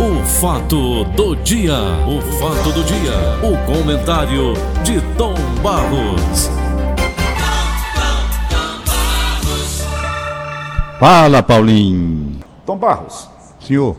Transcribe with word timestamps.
O 0.00 0.24
fato 0.24 1.02
do 1.06 1.34
dia, 1.34 1.74
o 2.06 2.22
fato 2.38 2.70
do 2.70 2.84
dia, 2.84 3.10
o 3.42 3.66
comentário 3.66 4.54
de 4.84 5.00
Tom 5.16 5.34
Barros. 5.60 6.48
Fala, 11.00 11.42
Paulinho. 11.42 12.38
Tom 12.64 12.76
Barros, 12.78 13.28
Senhor. 13.58 13.96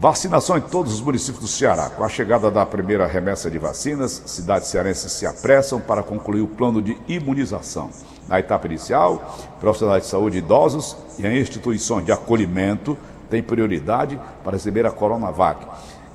vacinação 0.00 0.58
em 0.58 0.60
todos 0.60 0.94
os 0.94 1.00
municípios 1.00 1.44
do 1.44 1.48
Ceará. 1.48 1.88
Com 1.88 2.02
a 2.02 2.08
chegada 2.08 2.50
da 2.50 2.66
primeira 2.66 3.06
remessa 3.06 3.48
de 3.48 3.58
vacinas, 3.58 4.20
cidades 4.26 4.66
cearenses 4.66 5.12
se 5.12 5.24
apressam 5.24 5.80
para 5.80 6.02
concluir 6.02 6.40
o 6.40 6.48
plano 6.48 6.82
de 6.82 6.98
imunização. 7.06 7.90
Na 8.26 8.40
etapa 8.40 8.66
inicial, 8.66 9.38
profissionais 9.60 10.02
de 10.02 10.08
saúde 10.08 10.38
idosos 10.38 10.96
e 11.16 11.24
as 11.24 11.32
instituições 11.32 12.04
de 12.04 12.10
acolhimento 12.10 12.98
têm 13.30 13.42
prioridade 13.42 14.18
para 14.42 14.52
receber 14.52 14.86
a 14.86 14.90
Coronavac. 14.90 15.64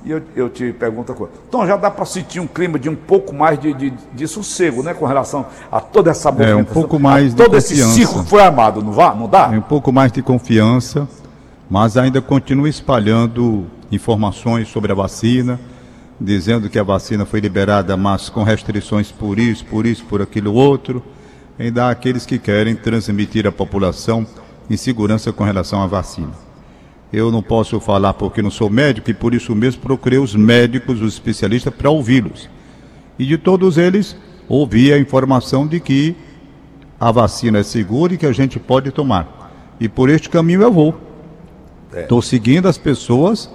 E 0.04 0.10
eu, 0.10 0.22
eu 0.36 0.50
te 0.50 0.70
pergunto 0.72 1.12
uma 1.12 1.18
coisa. 1.18 1.32
Tom, 1.50 1.66
já 1.66 1.76
dá 1.76 1.90
para 1.90 2.04
sentir 2.04 2.38
um 2.38 2.46
clima 2.46 2.78
de 2.78 2.90
um 2.90 2.94
pouco 2.94 3.34
mais 3.34 3.58
de, 3.58 3.72
de, 3.72 3.90
de 4.12 4.28
sossego, 4.28 4.82
né? 4.82 4.92
Com 4.92 5.06
relação 5.06 5.46
a 5.72 5.80
toda 5.80 6.10
essa 6.10 6.28
É, 6.40 6.54
um 6.54 6.64
pouco 6.64 6.98
mais 6.98 7.26
a 7.26 7.28
de 7.30 7.36
todo 7.36 7.56
esse 7.56 7.74
confiança. 7.74 7.94
circo 7.94 8.22
que 8.22 8.28
foi 8.28 8.42
armado, 8.42 8.82
não, 8.82 8.92
vá, 8.92 9.14
não 9.14 9.26
dá? 9.26 9.48
Um 9.48 9.62
pouco 9.62 9.90
mais 9.90 10.12
de 10.12 10.20
confiança, 10.20 11.08
mas 11.70 11.96
ainda 11.96 12.20
continua 12.20 12.68
espalhando 12.68 13.64
informações 13.90 14.68
sobre 14.68 14.92
a 14.92 14.94
vacina, 14.94 15.58
dizendo 16.20 16.68
que 16.68 16.78
a 16.78 16.82
vacina 16.82 17.24
foi 17.24 17.40
liberada, 17.40 17.96
mas 17.96 18.28
com 18.28 18.42
restrições 18.42 19.10
por 19.10 19.38
isso, 19.38 19.64
por 19.64 19.86
isso, 19.86 20.04
por 20.04 20.20
aquilo 20.20 20.52
outro. 20.52 21.02
Ainda 21.58 21.86
há 21.86 21.90
aqueles 21.90 22.26
que 22.26 22.38
querem 22.38 22.76
transmitir 22.76 23.46
à 23.46 23.52
população 23.52 24.26
insegurança 24.68 25.32
com 25.32 25.44
relação 25.44 25.82
à 25.82 25.86
vacina. 25.86 26.43
Eu 27.14 27.30
não 27.30 27.40
posso 27.40 27.78
falar 27.78 28.12
porque 28.14 28.42
não 28.42 28.50
sou 28.50 28.68
médico 28.68 29.08
e 29.08 29.14
por 29.14 29.34
isso 29.34 29.54
mesmo 29.54 29.80
procurei 29.80 30.18
os 30.18 30.34
médicos, 30.34 31.00
os 31.00 31.14
especialistas, 31.14 31.72
para 31.72 31.88
ouvi-los. 31.88 32.50
E 33.16 33.24
de 33.24 33.38
todos 33.38 33.78
eles, 33.78 34.16
ouvi 34.48 34.92
a 34.92 34.98
informação 34.98 35.64
de 35.64 35.78
que 35.78 36.16
a 36.98 37.12
vacina 37.12 37.60
é 37.60 37.62
segura 37.62 38.14
e 38.14 38.18
que 38.18 38.26
a 38.26 38.32
gente 38.32 38.58
pode 38.58 38.90
tomar. 38.90 39.76
E 39.78 39.88
por 39.88 40.10
este 40.10 40.28
caminho 40.28 40.62
eu 40.62 40.72
vou. 40.72 41.00
Estou 41.94 42.20
seguindo 42.20 42.66
as 42.66 42.76
pessoas 42.76 43.48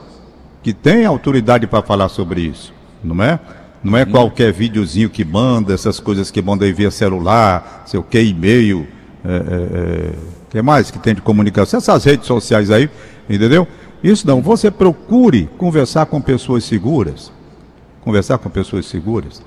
que 0.63 0.71
têm 0.71 1.05
autoridade 1.05 1.67
para 1.67 1.81
falar 1.81 2.07
sobre 2.07 2.39
isso, 2.39 2.73
não 3.03 3.21
é? 3.21 3.41
Não 3.83 3.97
é 3.97 4.05
qualquer 4.05 4.53
videozinho 4.53 5.09
que 5.09 5.25
manda, 5.25 5.73
essas 5.73 5.99
coisas 5.99 6.31
que 6.31 6.41
manda 6.41 6.63
aí 6.63 6.71
via 6.71 6.91
celular, 6.91 7.83
sei 7.85 7.99
o 7.99 8.03
que, 8.03 8.21
e-mail, 8.21 8.87
é, 9.23 9.29
é, 9.29 9.35
é, 9.35 10.13
que 10.49 10.61
mais 10.61 10.89
que 10.89 10.99
tem 10.99 11.13
de 11.15 11.21
comunicação, 11.21 11.77
essas 11.77 12.03
redes 12.03 12.25
sociais 12.27 12.71
aí, 12.71 12.89
entendeu? 13.29 13.67
Isso 14.03 14.25
não, 14.25 14.41
você 14.41 14.71
procure 14.71 15.49
conversar 15.57 16.05
com 16.05 16.21
pessoas 16.21 16.63
seguras, 16.63 17.31
conversar 18.01 18.37
com 18.37 18.49
pessoas 18.49 18.85
seguras, 18.85 19.41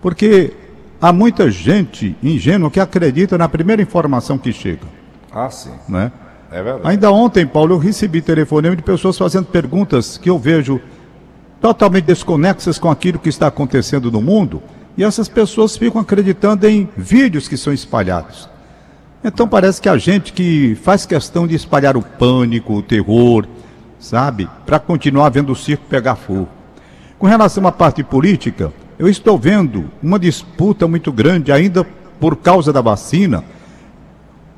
porque 0.00 0.52
há 1.00 1.12
muita 1.12 1.50
gente 1.50 2.16
ingênua 2.22 2.70
que 2.70 2.80
acredita 2.80 3.38
na 3.38 3.48
primeira 3.48 3.80
informação 3.80 4.36
que 4.36 4.52
chega, 4.52 4.86
Ah, 5.32 5.48
sim. 5.50 5.70
não 5.88 6.00
é? 6.00 6.12
É 6.50 6.62
verdade. 6.62 6.82
Ainda 6.88 7.10
ontem, 7.10 7.46
Paulo, 7.46 7.74
eu 7.74 7.78
recebi 7.78 8.20
telefonema 8.20 8.76
de 8.76 8.82
pessoas 8.82 9.16
fazendo 9.16 9.46
perguntas 9.46 10.18
que 10.18 10.28
eu 10.28 10.38
vejo 10.38 10.78
totalmente 11.62 12.04
desconexas 12.04 12.78
com 12.78 12.90
aquilo 12.90 13.18
que 13.18 13.28
está 13.30 13.46
acontecendo 13.46 14.10
no 14.10 14.20
mundo, 14.20 14.62
e 14.98 15.02
essas 15.02 15.28
pessoas 15.28 15.76
ficam 15.76 16.00
acreditando 16.02 16.68
em 16.68 16.86
vídeos 16.94 17.48
que 17.48 17.56
são 17.56 17.72
espalhados. 17.72 18.50
Então 19.24 19.46
parece 19.46 19.80
que 19.80 19.88
a 19.88 19.96
gente 19.96 20.32
que 20.32 20.74
faz 20.82 21.06
questão 21.06 21.46
de 21.46 21.54
espalhar 21.54 21.96
o 21.96 22.02
pânico, 22.02 22.74
o 22.74 22.82
terror, 22.82 23.46
sabe, 23.98 24.48
para 24.66 24.78
continuar 24.78 25.28
vendo 25.28 25.52
o 25.52 25.56
circo 25.56 25.84
pegar 25.88 26.16
fogo. 26.16 26.48
Com 27.18 27.26
relação 27.26 27.66
à 27.66 27.72
parte 27.72 28.02
política, 28.02 28.72
eu 28.98 29.08
estou 29.08 29.38
vendo 29.38 29.90
uma 30.02 30.18
disputa 30.18 30.88
muito 30.88 31.12
grande 31.12 31.52
ainda 31.52 31.84
por 32.18 32.36
causa 32.36 32.72
da 32.72 32.80
vacina 32.80 33.44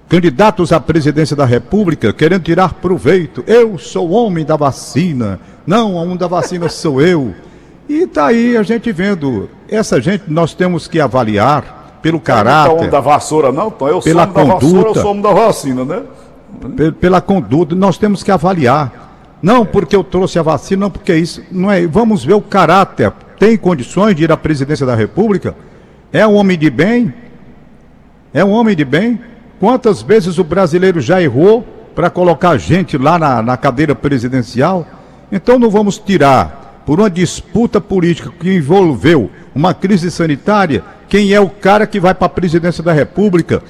candidatos 0.09 0.73
à 0.73 0.79
presidência 0.79 1.35
da 1.35 1.45
República 1.45 2.13
querendo 2.13 2.45
tirar 2.45 2.75
proveito. 2.75 3.43
Eu 3.47 3.79
sou 3.79 4.11
homem 4.11 4.45
da 4.45 4.57
vacina. 4.57 5.41
Não, 5.67 5.95
homem 5.95 6.17
da 6.17 6.29
vacina 6.29 6.69
sou 6.69 7.01
eu. 7.01 7.35
E 7.89 8.07
tá 8.07 8.27
aí 8.27 8.57
a 8.57 8.63
gente 8.63 8.93
vendo. 8.93 9.49
Essa 9.69 10.01
gente 10.01 10.25
nós 10.29 10.55
temos 10.55 10.87
que 10.87 11.01
avaliar 11.01 11.84
pelo 12.05 12.21
Não 12.25 12.35
é 12.35 12.41
homem 12.41 12.45
caráter, 12.45 12.91
da 12.91 13.01
vassoura, 13.01 13.51
não, 13.51 13.71
Tom. 13.71 13.89
Eu 13.89 14.01
Pela 14.01 14.23
homem 14.25 14.35
da 14.35 14.45
vassoura, 14.45 14.67
eu 14.79 14.83
conduta. 14.83 15.01
sou 15.01 15.11
homem 15.11 15.23
da 15.23 15.33
vacina, 15.33 15.85
né? 15.85 16.03
pe- 16.77 16.93
pela 16.93 17.21
conduta, 17.21 17.75
nós 17.75 17.97
temos 17.97 18.23
que 18.23 18.31
avaliar. 18.31 19.37
Não 19.43 19.65
porque 19.67 19.97
eu 19.97 20.05
trouxe 20.05 20.39
a 20.39 20.43
vacina, 20.43 20.81
não 20.83 20.91
porque 20.91 21.15
isso. 21.15 21.43
Não 21.51 21.71
é. 21.73 21.87
Vamos 21.87 22.25
ver 22.25 22.35
o 22.35 22.41
caráter. 22.41 23.11
Tem 23.39 23.57
condições 23.57 24.15
de 24.15 24.25
ir 24.25 24.31
à 24.33 24.37
presidência 24.37 24.85
da 24.87 24.95
República? 24.95 25.55
É 26.13 26.27
um 26.27 26.35
homem 26.35 26.57
de 26.59 26.71
bem? 26.71 27.13
É 28.33 28.45
um 28.45 28.51
homem 28.51 28.75
de 28.77 28.85
bem? 28.85 29.19
Quantas 29.61 30.03
vezes 30.03 30.39
o 30.39 30.45
brasileiro 30.45 31.01
já 31.01 31.21
errou 31.23 31.65
para 31.95 32.11
colocar 32.11 32.57
gente 32.57 32.97
lá 32.99 33.19
na, 33.19 33.43
na 33.43 33.57
cadeira 33.57 33.95
presidencial? 33.95 34.87
Então 35.33 35.59
não 35.59 35.71
vamos 35.71 35.99
tirar, 35.99 36.64
por 36.85 37.01
uma 37.01 37.11
disputa 37.11 37.81
política 37.81 38.31
que 38.39 38.55
envolveu 38.55 39.31
uma 39.55 39.73
crise 39.73 40.11
sanitária, 40.11 40.83
quem 41.09 41.33
é 41.33 41.41
o 41.41 41.49
cara 41.49 41.87
que 41.87 42.01
vai 42.01 42.15
para 42.15 42.27
a 42.27 42.31
presidência 42.31 42.83
da 42.83 42.93
República. 42.93 43.63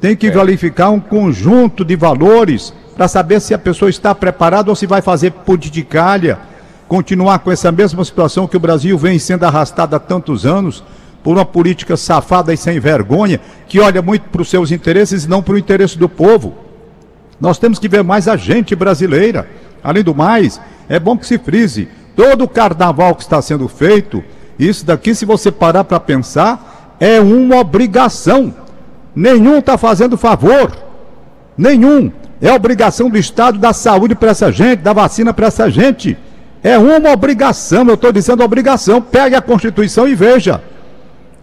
Tem 0.00 0.16
que 0.16 0.30
verificar 0.30 0.90
um 0.90 1.00
conjunto 1.00 1.84
de 1.84 1.94
valores 1.94 2.72
para 2.96 3.08
saber 3.08 3.40
se 3.40 3.54
a 3.54 3.58
pessoa 3.58 3.90
está 3.90 4.14
preparada 4.14 4.70
ou 4.70 4.76
se 4.76 4.86
vai 4.86 5.02
fazer 5.02 5.30
politicalha, 5.30 6.38
continuar 6.88 7.38
com 7.40 7.50
essa 7.50 7.70
mesma 7.72 8.04
situação 8.04 8.46
que 8.46 8.56
o 8.56 8.60
Brasil 8.60 8.96
vem 8.98 9.18
sendo 9.18 9.44
arrastado 9.44 9.96
há 9.96 9.98
tantos 9.98 10.44
anos 10.44 10.82
por 11.22 11.36
uma 11.36 11.44
política 11.44 11.96
safada 11.96 12.52
e 12.52 12.56
sem 12.56 12.80
vergonha, 12.80 13.40
que 13.68 13.80
olha 13.80 14.02
muito 14.02 14.28
para 14.28 14.42
os 14.42 14.50
seus 14.50 14.70
interesses 14.70 15.24
e 15.24 15.28
não 15.28 15.42
para 15.42 15.54
o 15.54 15.58
interesse 15.58 15.96
do 15.96 16.08
povo. 16.08 16.54
Nós 17.40 17.58
temos 17.58 17.78
que 17.78 17.88
ver 17.88 18.02
mais 18.02 18.28
a 18.28 18.36
gente 18.36 18.74
brasileira. 18.74 19.48
Além 19.82 20.02
do 20.02 20.14
mais, 20.14 20.60
é 20.88 20.98
bom 20.98 21.16
que 21.16 21.26
se 21.26 21.38
frise. 21.38 21.88
Todo 22.14 22.44
o 22.44 22.48
carnaval 22.48 23.14
que 23.14 23.22
está 23.22 23.40
sendo 23.40 23.68
feito, 23.68 24.22
isso 24.58 24.84
daqui, 24.84 25.14
se 25.14 25.24
você 25.24 25.50
parar 25.50 25.84
para 25.84 25.98
pensar, 25.98 26.96
é 27.00 27.20
uma 27.20 27.56
obrigação. 27.56 28.54
Nenhum 29.14 29.58
está 29.58 29.76
fazendo 29.76 30.16
favor. 30.16 30.72
Nenhum. 31.56 32.12
É 32.40 32.52
obrigação 32.52 33.08
do 33.08 33.18
Estado 33.18 33.58
da 33.58 33.72
saúde 33.72 34.14
para 34.14 34.30
essa 34.30 34.50
gente, 34.50 34.80
da 34.80 34.92
vacina 34.92 35.32
para 35.32 35.46
essa 35.46 35.70
gente. 35.70 36.16
É 36.62 36.78
uma 36.78 37.10
obrigação, 37.10 37.86
eu 37.88 37.94
estou 37.94 38.12
dizendo 38.12 38.42
obrigação. 38.42 39.00
Pegue 39.00 39.34
a 39.34 39.42
Constituição 39.42 40.06
e 40.06 40.14
veja. 40.14 40.60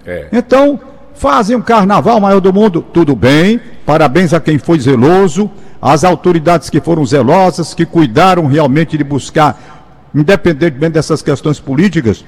É. 0.05 0.27
Então, 0.31 0.79
fazem 1.13 1.55
um 1.55 1.61
carnaval 1.61 2.19
maior 2.19 2.39
do 2.39 2.53
mundo, 2.53 2.81
tudo 2.93 3.15
bem. 3.15 3.59
Parabéns 3.85 4.33
a 4.33 4.39
quem 4.39 4.57
foi 4.57 4.79
zeloso, 4.79 5.51
às 5.81 6.03
autoridades 6.03 6.69
que 6.69 6.79
foram 6.79 7.05
zelosas, 7.05 7.73
que 7.73 7.85
cuidaram 7.85 8.45
realmente 8.45 8.97
de 8.97 9.03
buscar, 9.03 9.78
independentemente 10.13 10.93
dessas 10.93 11.21
questões 11.21 11.59
políticas, 11.59 12.23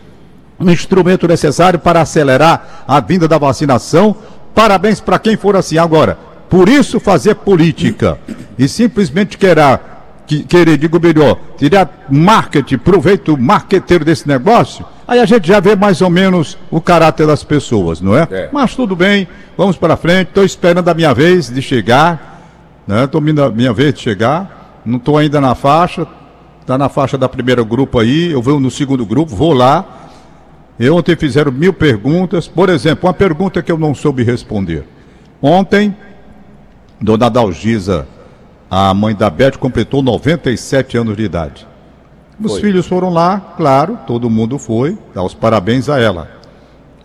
um 0.59 0.69
instrumento 0.69 1.27
necessário 1.27 1.79
para 1.79 2.01
acelerar 2.01 2.83
a 2.87 2.99
vinda 2.99 3.27
da 3.27 3.37
vacinação. 3.37 4.15
Parabéns 4.53 4.99
para 4.99 5.17
quem 5.17 5.35
for 5.35 5.55
assim 5.55 5.77
agora. 5.77 6.17
Por 6.49 6.67
isso 6.69 6.99
fazer 6.99 7.35
política 7.35 8.17
e 8.59 8.67
simplesmente 8.67 9.37
querer, 9.37 9.79
que- 10.27 10.43
querer, 10.43 10.77
digo 10.77 10.99
melhor, 10.99 11.37
tirar 11.57 12.05
marketing, 12.09 12.77
proveito 12.77 13.37
marqueteiro 13.37 14.03
desse 14.05 14.27
negócio, 14.27 14.85
aí 15.07 15.19
a 15.19 15.25
gente 15.25 15.47
já 15.47 15.59
vê 15.59 15.75
mais 15.75 16.01
ou 16.01 16.09
menos 16.09 16.57
o 16.69 16.79
caráter 16.81 17.25
das 17.25 17.43
pessoas, 17.43 18.01
não 18.01 18.15
é? 18.15 18.27
É. 18.29 18.49
Mas 18.51 18.75
tudo 18.75 18.95
bem, 18.95 19.27
vamos 19.57 19.77
para 19.77 19.95
frente. 19.97 20.27
Estou 20.27 20.43
esperando 20.43 20.87
a 20.89 20.93
minha 20.93 21.13
vez 21.13 21.49
de 21.49 21.61
chegar, 21.61 22.41
né? 22.85 23.05
Estou 23.05 23.19
a 23.19 23.49
minha 23.49 23.73
vez 23.73 23.93
de 23.93 24.01
chegar. 24.01 24.81
Não 24.85 24.97
estou 24.97 25.17
ainda 25.17 25.39
na 25.39 25.55
faixa, 25.55 26.05
está 26.61 26.77
na 26.77 26.87
faixa 26.87 27.17
da 27.17 27.27
primeiro 27.27 27.65
grupo 27.65 27.99
aí. 27.99 28.31
Eu 28.31 28.41
vou 28.41 28.59
no 28.59 28.71
segundo 28.71 29.05
grupo, 29.05 29.35
vou 29.35 29.53
lá. 29.53 30.09
E 30.79 30.89
ontem 30.89 31.15
fizeram 31.15 31.51
mil 31.51 31.73
perguntas. 31.73 32.47
Por 32.47 32.69
exemplo, 32.69 33.07
uma 33.07 33.13
pergunta 33.13 33.61
que 33.61 33.71
eu 33.71 33.77
não 33.77 33.93
soube 33.93 34.23
responder. 34.23 34.87
Ontem, 35.41 35.95
Dona 36.99 37.29
Dalgisa, 37.29 38.07
a 38.69 38.93
mãe 38.93 39.13
da 39.13 39.29
Beth, 39.29 39.57
completou 39.57 40.01
97 40.01 40.97
anos 40.97 41.17
de 41.17 41.23
idade. 41.23 41.67
Os 42.39 42.53
Foi. 42.53 42.61
filhos 42.61 42.87
foram 42.87 43.11
lá, 43.11 43.53
claro, 43.57 43.99
todo 44.07 44.29
mundo 44.29 44.57
foi, 44.57 44.97
dar 45.13 45.23
os 45.23 45.33
parabéns 45.33 45.89
a 45.89 45.99
ela. 45.99 46.29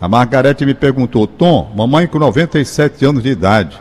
A 0.01 0.09
Margarete 0.09 0.65
me 0.65 0.75
perguntou, 0.75 1.27
Tom, 1.27 1.73
mamãe 1.77 2.07
com 2.07 2.19
97 2.19 3.05
anos 3.05 3.23
de 3.23 3.31
idade, 3.31 3.79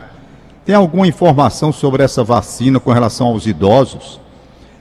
tem 0.64 0.74
alguma 0.74 1.06
informação 1.06 1.72
sobre 1.72 2.02
essa 2.02 2.24
vacina 2.24 2.80
com 2.80 2.90
relação 2.90 3.28
aos 3.28 3.46
idosos? 3.46 4.20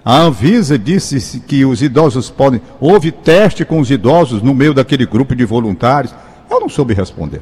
A 0.06 0.20
Anvisa 0.20 0.78
disse 0.78 1.40
que 1.40 1.66
os 1.66 1.82
idosos 1.82 2.30
podem. 2.30 2.62
Houve 2.80 3.12
teste 3.12 3.66
com 3.66 3.80
os 3.80 3.90
idosos 3.90 4.42
no 4.42 4.54
meio 4.54 4.74
daquele 4.74 5.06
grupo 5.06 5.36
de 5.36 5.44
voluntários. 5.44 6.14
Eu 6.50 6.60
não 6.60 6.70
soube 6.70 6.94
responder. 6.94 7.42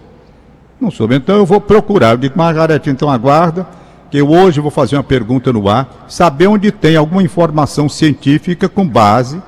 Não 0.79 0.89
soube. 0.89 1.15
Então 1.15 1.35
eu 1.35 1.45
vou 1.45 1.59
procurar. 1.59 2.11
Eu 2.11 2.17
digo, 2.17 2.37
Margarete, 2.37 2.89
então 2.89 3.09
aguarda, 3.09 3.67
que 4.09 4.17
eu 4.17 4.29
hoje 4.29 4.61
vou 4.61 4.71
fazer 4.71 4.95
uma 4.95 5.03
pergunta 5.03 5.51
no 5.51 5.67
ar, 5.67 6.05
saber 6.07 6.47
onde 6.47 6.71
tem 6.71 6.95
alguma 6.95 7.21
informação 7.21 7.89
científica 7.89 8.69
com 8.69 8.87
base 8.87 9.41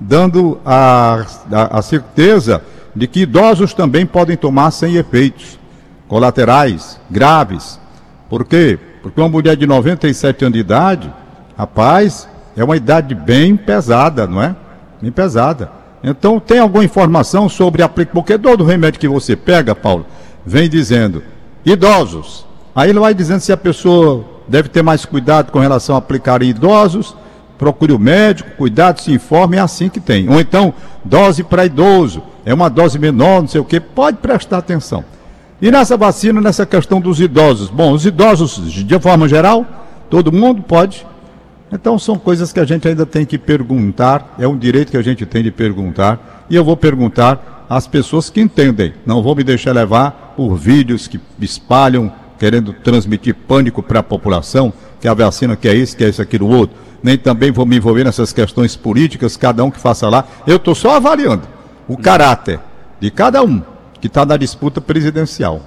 dando 0.00 0.60
a, 0.64 1.24
a, 1.50 1.78
a 1.78 1.82
certeza 1.82 2.62
de 2.94 3.06
que 3.06 3.20
idosos 3.20 3.74
também 3.74 4.06
podem 4.06 4.36
tomar 4.36 4.70
sem 4.70 4.96
efeitos 4.96 5.58
colaterais 6.06 7.00
graves. 7.10 7.78
Por 8.28 8.44
quê? 8.44 8.78
Porque 9.02 9.20
uma 9.20 9.28
mulher 9.28 9.56
de 9.56 9.66
97 9.66 10.44
anos 10.44 10.54
de 10.54 10.60
idade, 10.60 11.12
rapaz, 11.56 12.28
é 12.58 12.64
uma 12.64 12.76
idade 12.76 13.14
bem 13.14 13.56
pesada, 13.56 14.26
não 14.26 14.42
é? 14.42 14.54
Bem 15.00 15.12
pesada. 15.12 15.70
Então, 16.02 16.40
tem 16.40 16.58
alguma 16.58 16.84
informação 16.84 17.48
sobre 17.48 17.82
a 17.82 17.88
porque 17.88 18.36
todo 18.36 18.64
remédio 18.64 18.98
que 18.98 19.08
você 19.08 19.36
pega, 19.36 19.74
Paulo, 19.74 20.04
vem 20.44 20.68
dizendo 20.68 21.22
idosos. 21.64 22.44
Aí 22.74 22.90
ele 22.90 22.98
vai 22.98 23.14
dizendo 23.14 23.40
se 23.40 23.52
a 23.52 23.56
pessoa 23.56 24.24
deve 24.48 24.68
ter 24.68 24.82
mais 24.82 25.04
cuidado 25.04 25.52
com 25.52 25.60
relação 25.60 25.94
a 25.94 25.98
aplicar 25.98 26.42
em 26.42 26.48
idosos, 26.48 27.14
procure 27.56 27.92
o 27.92 27.98
médico, 27.98 28.50
cuidado, 28.56 29.00
se 29.00 29.12
informe, 29.12 29.56
é 29.56 29.60
assim 29.60 29.88
que 29.88 30.00
tem. 30.00 30.28
Ou 30.28 30.40
então, 30.40 30.74
dose 31.04 31.44
para 31.44 31.66
idoso, 31.66 32.22
é 32.44 32.52
uma 32.52 32.68
dose 32.68 32.98
menor, 32.98 33.40
não 33.40 33.48
sei 33.48 33.60
o 33.60 33.64
que, 33.64 33.78
pode 33.78 34.18
prestar 34.18 34.58
atenção. 34.58 35.04
E 35.60 35.70
nessa 35.70 35.96
vacina, 35.96 36.40
nessa 36.40 36.64
questão 36.64 37.00
dos 37.00 37.20
idosos? 37.20 37.68
Bom, 37.68 37.92
os 37.92 38.06
idosos, 38.06 38.72
de 38.72 38.98
forma 38.98 39.28
geral, 39.28 39.66
todo 40.08 40.32
mundo 40.32 40.62
pode. 40.62 41.06
Então 41.70 41.98
são 41.98 42.18
coisas 42.18 42.52
que 42.52 42.60
a 42.60 42.64
gente 42.64 42.88
ainda 42.88 43.04
tem 43.04 43.26
que 43.26 43.36
perguntar, 43.36 44.34
é 44.38 44.48
um 44.48 44.56
direito 44.56 44.90
que 44.90 44.96
a 44.96 45.02
gente 45.02 45.26
tem 45.26 45.42
de 45.42 45.50
perguntar, 45.50 46.46
e 46.48 46.56
eu 46.56 46.64
vou 46.64 46.76
perguntar 46.76 47.66
às 47.68 47.86
pessoas 47.86 48.30
que 48.30 48.40
entendem. 48.40 48.94
Não 49.04 49.22
vou 49.22 49.34
me 49.34 49.44
deixar 49.44 49.72
levar 49.72 50.34
por 50.36 50.56
vídeos 50.56 51.06
que 51.06 51.20
espalham, 51.40 52.10
querendo 52.38 52.72
transmitir 52.72 53.34
pânico 53.34 53.82
para 53.82 54.00
a 54.00 54.02
população, 54.02 54.72
que 55.00 55.08
a 55.08 55.14
vacina 55.14 55.56
que 55.56 55.68
é 55.68 55.74
isso, 55.74 55.96
que 55.96 56.04
é 56.04 56.08
isso, 56.08 56.22
aquilo, 56.22 56.48
outro. 56.48 56.76
Nem 57.02 57.18
também 57.18 57.52
vou 57.52 57.66
me 57.66 57.76
envolver 57.76 58.04
nessas 58.04 58.32
questões 58.32 58.74
políticas, 58.74 59.36
cada 59.36 59.62
um 59.62 59.70
que 59.70 59.78
faça 59.78 60.08
lá. 60.08 60.24
Eu 60.46 60.56
estou 60.56 60.74
só 60.74 60.96
avaliando 60.96 61.42
o 61.86 61.96
caráter 61.96 62.60
de 62.98 63.10
cada 63.10 63.42
um 63.42 63.62
que 64.00 64.06
está 64.06 64.24
na 64.24 64.36
disputa 64.36 64.80
presidencial. 64.80 65.60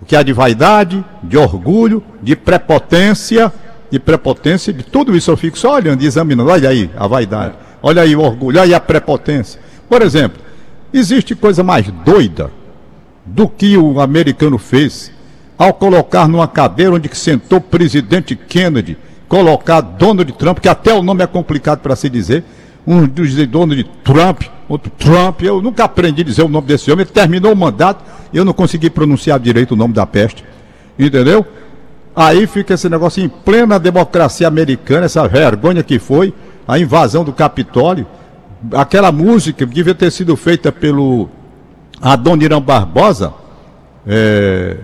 O 0.00 0.04
que 0.04 0.16
há 0.16 0.22
de 0.22 0.32
vaidade, 0.32 1.04
de 1.22 1.36
orgulho, 1.36 2.02
de 2.22 2.36
prepotência, 2.36 3.52
de 3.94 4.00
prepotência, 4.00 4.72
de 4.72 4.82
tudo 4.82 5.16
isso 5.16 5.30
eu 5.30 5.36
fico 5.36 5.56
só 5.56 5.76
olhando 5.76 6.02
e 6.02 6.06
examinando. 6.06 6.50
Olha 6.50 6.68
aí 6.68 6.90
a 6.96 7.06
vaidade, 7.06 7.54
olha 7.80 8.02
aí 8.02 8.16
o 8.16 8.20
orgulho, 8.20 8.58
olha 8.58 8.62
aí 8.62 8.74
a 8.74 8.80
prepotência. 8.80 9.60
Por 9.88 10.02
exemplo, 10.02 10.42
existe 10.92 11.34
coisa 11.36 11.62
mais 11.62 11.86
doida 12.04 12.50
do 13.24 13.48
que 13.48 13.76
o 13.76 14.00
americano 14.00 14.58
fez 14.58 15.12
ao 15.56 15.72
colocar 15.72 16.26
numa 16.26 16.48
cadeira 16.48 16.92
onde 16.92 17.08
sentou 17.16 17.58
o 17.58 17.60
presidente 17.60 18.34
Kennedy, 18.34 18.98
colocar 19.28 19.80
Donald 19.80 20.32
Trump, 20.32 20.58
que 20.58 20.68
até 20.68 20.92
o 20.92 21.00
nome 21.00 21.22
é 21.22 21.26
complicado 21.28 21.78
para 21.78 21.94
se 21.94 22.10
dizer, 22.10 22.42
um 22.84 23.06
dos 23.06 23.32
donos 23.46 23.76
de 23.76 23.84
Trump, 24.02 24.42
outro 24.68 24.90
Trump, 24.98 25.42
eu 25.42 25.62
nunca 25.62 25.84
aprendi 25.84 26.22
a 26.22 26.24
dizer 26.24 26.42
o 26.42 26.48
nome 26.48 26.66
desse 26.66 26.90
homem, 26.90 27.04
ele 27.04 27.12
terminou 27.12 27.52
o 27.52 27.56
mandato, 27.56 28.04
eu 28.32 28.44
não 28.44 28.52
consegui 28.52 28.90
pronunciar 28.90 29.38
direito 29.38 29.72
o 29.72 29.76
nome 29.76 29.94
da 29.94 30.04
peste, 30.04 30.44
entendeu? 30.98 31.46
Aí 32.16 32.46
fica 32.46 32.74
esse 32.74 32.88
negócio 32.88 33.22
em 33.22 33.28
plena 33.28 33.78
democracia 33.78 34.46
americana, 34.46 35.06
essa 35.06 35.26
vergonha 35.26 35.82
que 35.82 35.98
foi, 35.98 36.32
a 36.66 36.78
invasão 36.78 37.24
do 37.24 37.32
Capitólio, 37.32 38.06
aquela 38.72 39.10
música 39.10 39.66
que 39.66 39.74
devia 39.74 39.94
ter 39.94 40.12
sido 40.12 40.36
feita 40.36 40.70
pelo 40.70 41.28
Adoniran 42.00 42.62
Barbosa, 42.62 43.34
é... 44.06 44.76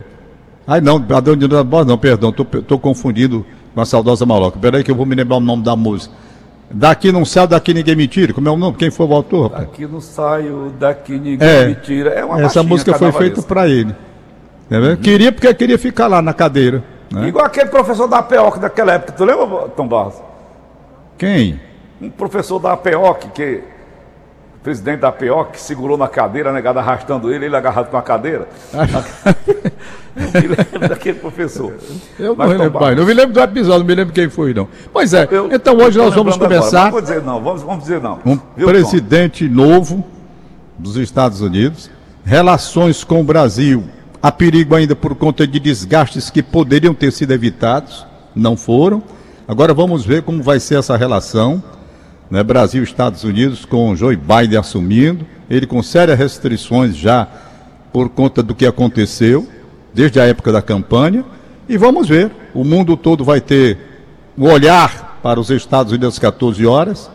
Ai 0.66 0.80
não, 0.80 0.96
Adoniran 0.96 1.48
Barbosa 1.48 1.84
não, 1.84 1.98
perdão, 1.98 2.30
estou 2.30 2.78
confundindo 2.78 3.46
com 3.74 3.80
a 3.80 3.86
saudosa 3.86 4.26
maloca, 4.26 4.58
peraí 4.58 4.82
que 4.82 4.90
eu 4.90 4.96
vou 4.96 5.06
me 5.06 5.14
lembrar 5.14 5.36
o 5.36 5.40
nome 5.40 5.62
da 5.62 5.76
música. 5.76 6.12
Daqui 6.72 7.10
não 7.10 7.24
sai, 7.24 7.48
daqui 7.48 7.74
ninguém 7.74 7.96
me 7.96 8.06
tira. 8.06 8.32
Como 8.32 8.48
é 8.48 8.50
o 8.50 8.56
nome? 8.56 8.76
Quem 8.76 8.92
foi 8.92 9.04
o 9.04 9.12
autor? 9.12 9.50
Rapaz? 9.50 9.66
Daqui 9.66 9.86
não 9.86 10.00
saio, 10.00 10.72
daqui 10.78 11.18
ninguém 11.18 11.48
é, 11.48 11.66
me 11.66 11.74
tira. 11.74 12.10
É 12.10 12.24
uma 12.24 12.40
Essa 12.40 12.62
música 12.62 12.94
foi 12.94 13.10
feita 13.10 13.42
para 13.42 13.68
ele. 13.68 13.92
Uhum. 14.70 14.96
Queria 14.96 15.32
porque 15.32 15.52
queria 15.52 15.76
ficar 15.76 16.06
lá 16.06 16.22
na 16.22 16.32
cadeira. 16.32 16.84
Né? 17.10 17.28
Igual 17.28 17.44
aquele 17.44 17.70
professor 17.70 18.06
da 18.06 18.18
APOC 18.18 18.58
daquela 18.58 18.92
época. 18.92 19.12
Tu 19.12 19.24
lembra, 19.24 19.68
Tom 19.68 19.86
Barros? 19.86 20.14
Quem? 21.18 21.60
Um 22.00 22.10
professor 22.10 22.58
da 22.58 22.72
APOC 22.72 23.28
que 23.30 23.62
presidente 24.62 25.00
da 25.00 25.12
que 25.12 25.60
segurou 25.60 25.96
na 25.96 26.06
cadeira, 26.06 26.52
negada 26.52 26.80
arrastando 26.80 27.32
ele, 27.32 27.46
ele 27.46 27.56
agarrado 27.56 27.90
com 27.90 27.96
a 27.96 28.02
cadeira. 28.02 28.46
me 30.14 30.48
lembro 30.48 30.88
daquele 30.88 31.18
professor. 31.18 31.74
Eu 32.18 32.36
não, 32.36 32.46
lembro, 32.46 32.78
pai, 32.78 32.94
não 32.94 33.06
me 33.06 33.14
lembro 33.14 33.32
do 33.32 33.40
episódio, 33.40 33.80
não 33.80 33.86
me 33.86 33.94
lembro 33.94 34.12
quem 34.12 34.28
foi, 34.28 34.52
não. 34.52 34.68
Pois 34.92 35.14
é, 35.14 35.26
eu, 35.30 35.50
então 35.50 35.76
hoje 35.78 35.98
nós 35.98 36.14
vamos 36.14 36.36
começar. 36.36 36.84
Não 36.84 36.90
vamos 36.90 37.08
dizer 37.08 37.22
não, 37.22 37.42
vamos, 37.42 37.62
vamos 37.62 37.82
dizer 37.84 38.00
não. 38.00 38.18
Um 38.24 38.38
Viu, 38.56 38.68
presidente 38.68 39.48
Tom? 39.48 39.54
novo 39.54 40.04
dos 40.78 40.96
Estados 40.96 41.40
Unidos, 41.40 41.90
relações 42.24 43.02
com 43.02 43.20
o 43.20 43.24
Brasil 43.24 43.84
há 44.22 44.30
perigo 44.30 44.74
ainda 44.74 44.94
por 44.94 45.14
conta 45.14 45.46
de 45.46 45.58
desgastes 45.58 46.30
que 46.30 46.42
poderiam 46.42 46.94
ter 46.94 47.12
sido 47.12 47.32
evitados, 47.32 48.06
não 48.34 48.56
foram. 48.56 49.02
Agora 49.46 49.74
vamos 49.74 50.04
ver 50.04 50.22
como 50.22 50.42
vai 50.42 50.60
ser 50.60 50.78
essa 50.78 50.96
relação 50.96 51.62
né, 52.30 52.42
Brasil 52.42 52.82
Estados 52.82 53.24
Unidos, 53.24 53.64
com 53.64 53.94
Joe 53.96 54.16
Biden 54.16 54.58
assumindo, 54.58 55.26
ele 55.50 55.66
com 55.66 55.82
sérias 55.82 56.18
restrições 56.18 56.96
já 56.96 57.26
por 57.92 58.08
conta 58.08 58.42
do 58.42 58.54
que 58.54 58.64
aconteceu, 58.64 59.48
desde 59.92 60.20
a 60.20 60.24
época 60.24 60.52
da 60.52 60.62
campanha, 60.62 61.24
e 61.68 61.76
vamos 61.76 62.08
ver, 62.08 62.30
o 62.54 62.62
mundo 62.62 62.96
todo 62.96 63.24
vai 63.24 63.40
ter 63.40 63.78
um 64.38 64.48
olhar 64.48 65.18
para 65.22 65.40
os 65.40 65.50
Estados 65.50 65.92
Unidos 65.92 66.14
às 66.14 66.18
14 66.18 66.64
horas 66.64 67.10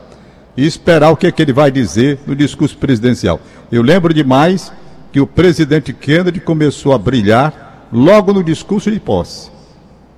e 0.58 0.66
esperar 0.66 1.12
o 1.12 1.18
que, 1.18 1.28
é 1.28 1.32
que 1.32 1.42
ele 1.42 1.54
vai 1.54 1.72
dizer 1.72 2.20
no 2.28 2.36
discurso 2.36 2.78
presidencial. 2.78 3.40
Eu 3.72 3.82
lembro 3.82 4.14
demais 4.14 4.72
que 5.16 5.22
o 5.22 5.26
presidente 5.26 5.94
Kennedy 5.94 6.42
começou 6.42 6.92
a 6.92 6.98
brilhar 6.98 7.88
logo 7.90 8.34
no 8.34 8.44
discurso 8.44 8.92
de 8.92 9.00
posse, 9.00 9.50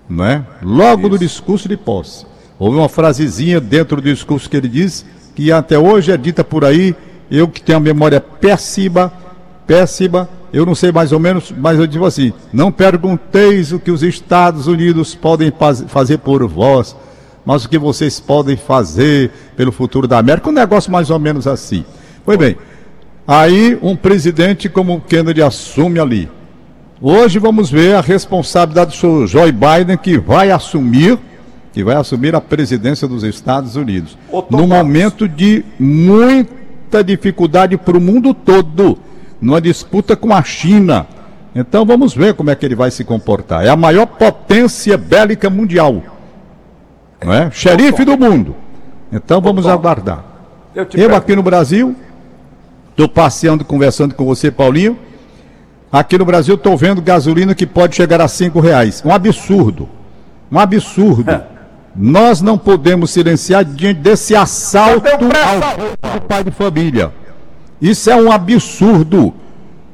não 0.09 0.25
é? 0.25 0.43
Logo 0.59 1.01
Isso. 1.01 1.09
no 1.11 1.19
discurso 1.19 1.69
de 1.69 1.77
posse. 1.77 2.25
Houve 2.57 2.77
uma 2.79 2.89
frasezinha 2.89 3.61
dentro 3.61 3.97
do 3.97 4.01
discurso 4.01 4.49
que 4.49 4.57
ele 4.57 4.67
disse, 4.67 5.05
que 5.35 5.51
até 5.51 5.77
hoje 5.77 6.11
é 6.11 6.17
dita 6.17 6.43
por 6.43 6.65
aí, 6.65 6.95
eu 7.29 7.47
que 7.47 7.61
tenho 7.61 7.77
a 7.77 7.79
memória 7.79 8.19
péssima, 8.19 9.13
péssima, 9.67 10.27
eu 10.51 10.65
não 10.65 10.73
sei 10.73 10.91
mais 10.91 11.11
ou 11.11 11.19
menos, 11.19 11.53
mas 11.55 11.77
eu 11.77 11.85
digo 11.85 12.03
assim: 12.03 12.33
não 12.51 12.71
pergunteis 12.71 13.71
o 13.71 13.79
que 13.79 13.91
os 13.91 14.01
Estados 14.01 14.65
Unidos 14.65 15.13
podem 15.13 15.53
fazer 15.89 16.17
por 16.17 16.43
vós, 16.47 16.95
mas 17.45 17.65
o 17.65 17.69
que 17.69 17.77
vocês 17.77 18.19
podem 18.19 18.57
fazer 18.57 19.29
pelo 19.55 19.71
futuro 19.71 20.07
da 20.07 20.17
América. 20.17 20.49
Um 20.49 20.53
negócio 20.53 20.91
mais 20.91 21.11
ou 21.11 21.19
menos 21.19 21.45
assim. 21.45 21.85
Pois 22.25 22.39
bem, 22.39 22.57
aí 23.27 23.77
um 23.81 23.95
presidente 23.95 24.69
como 24.69 24.95
o 24.95 25.01
Kennedy 25.01 25.41
assume 25.41 25.99
ali. 25.99 26.29
Hoje 27.01 27.37
vamos 27.37 27.69
ver 27.69 27.95
a 27.95 28.01
responsabilidade 28.01 28.99
do 28.99 29.27
Joe 29.27 29.51
Biden, 29.51 29.97
que 29.97 30.17
vai 30.17 30.49
assumir 30.49 31.19
que 31.77 31.83
vai 31.83 31.95
assumir 31.95 32.33
a 32.33 32.41
presidência 32.41 33.07
dos 33.07 33.23
Estados 33.23 33.75
Unidos. 33.75 34.17
No 34.49 34.65
momento 34.65 35.27
de 35.27 35.63
muita 35.77 37.03
dificuldade 37.03 37.77
para 37.77 37.95
o 37.95 38.01
mundo 38.01 38.33
todo, 38.33 38.97
numa 39.39 39.61
disputa 39.61 40.15
com 40.15 40.33
a 40.33 40.41
China. 40.41 41.05
Então 41.53 41.85
vamos 41.85 42.15
ver 42.15 42.33
como 42.33 42.49
é 42.49 42.55
que 42.55 42.65
ele 42.65 42.73
vai 42.73 42.89
se 42.89 43.03
comportar. 43.03 43.63
É 43.63 43.69
a 43.69 43.75
maior 43.75 44.07
potência 44.07 44.97
bélica 44.97 45.51
mundial. 45.51 46.01
Não 47.23 47.31
é? 47.31 47.51
Xerife 47.51 48.03
do 48.03 48.17
mundo. 48.17 48.55
Então 49.11 49.39
vamos 49.39 49.67
aguardar. 49.67 50.23
Eu 50.95 51.15
aqui 51.15 51.35
no 51.35 51.43
Brasil, 51.43 51.95
estou 52.97 53.07
passeando, 53.07 53.63
conversando 53.63 54.15
com 54.15 54.25
você, 54.25 54.49
Paulinho. 54.49 54.97
Aqui 55.91 56.17
no 56.17 56.25
Brasil 56.25 56.55
estou 56.55 56.75
vendo 56.75 56.99
gasolina 56.99 57.53
que 57.53 57.67
pode 57.67 57.95
chegar 57.95 58.19
a 58.19 58.27
cinco 58.27 58.59
reais. 58.59 59.03
Um 59.05 59.11
absurdo. 59.11 59.87
Um 60.51 60.57
absurdo. 60.57 61.39
Nós 61.95 62.41
não 62.41 62.57
podemos 62.57 63.11
silenciar 63.11 63.63
diante 63.63 63.99
desse 63.99 64.35
assalto 64.35 65.07
ao 66.01 66.21
pai 66.21 66.43
de 66.43 66.51
família. 66.51 67.13
Isso 67.79 68.09
é 68.09 68.15
um 68.15 68.31
absurdo. 68.31 69.33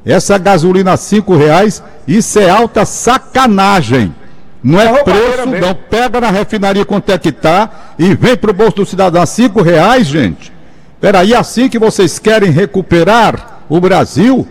Essa 0.06 0.38
gasolina 0.38 0.94
a 0.94 0.98
cinco 0.98 1.36
reais, 1.36 1.84
isso 2.08 2.40
é 2.40 2.50
alta 2.50 2.86
sacanagem. 2.86 4.14
Não 4.62 4.80
é, 4.80 4.86
é 4.86 5.04
preço, 5.04 5.46
não. 5.46 5.76
Pega 5.76 6.22
na 6.22 6.30
refinaria 6.30 6.86
quanto 6.86 7.10
é 7.12 7.18
que 7.18 7.30
está 7.30 7.70
e 8.00 8.16
vem 8.16 8.36
para 8.36 8.52
o 8.52 8.54
bolso 8.54 8.78
do 8.78 8.86
cidadão 8.86 9.22
a 9.22 9.26
cinco 9.26 9.62
reais, 9.62 10.08
gente. 10.08 10.53
Peraí, 11.04 11.36
assim 11.36 11.68
que 11.68 11.78
vocês 11.78 12.18
querem 12.18 12.50
recuperar 12.50 13.66
o 13.68 13.78
Brasil, 13.78 14.48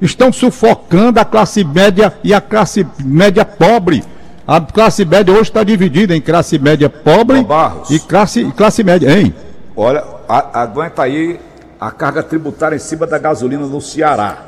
estão 0.00 0.32
sufocando 0.32 1.20
a 1.20 1.24
classe 1.24 1.62
média 1.62 2.12
e 2.24 2.34
a 2.34 2.40
classe 2.40 2.84
média 3.04 3.44
pobre. 3.44 4.02
A 4.44 4.60
classe 4.60 5.04
média 5.04 5.32
hoje 5.32 5.42
está 5.42 5.62
dividida 5.62 6.12
em 6.12 6.20
classe 6.20 6.58
média 6.58 6.90
pobre 6.90 7.46
e 7.88 8.00
classe, 8.00 8.50
classe 8.56 8.82
média, 8.82 9.16
hein? 9.16 9.32
Olha, 9.76 10.02
a, 10.28 10.62
aguenta 10.62 11.04
aí 11.04 11.38
a 11.78 11.92
carga 11.92 12.24
tributária 12.24 12.74
em 12.74 12.80
cima 12.80 13.06
da 13.06 13.18
gasolina 13.18 13.64
no 13.64 13.80
Ceará. 13.80 14.38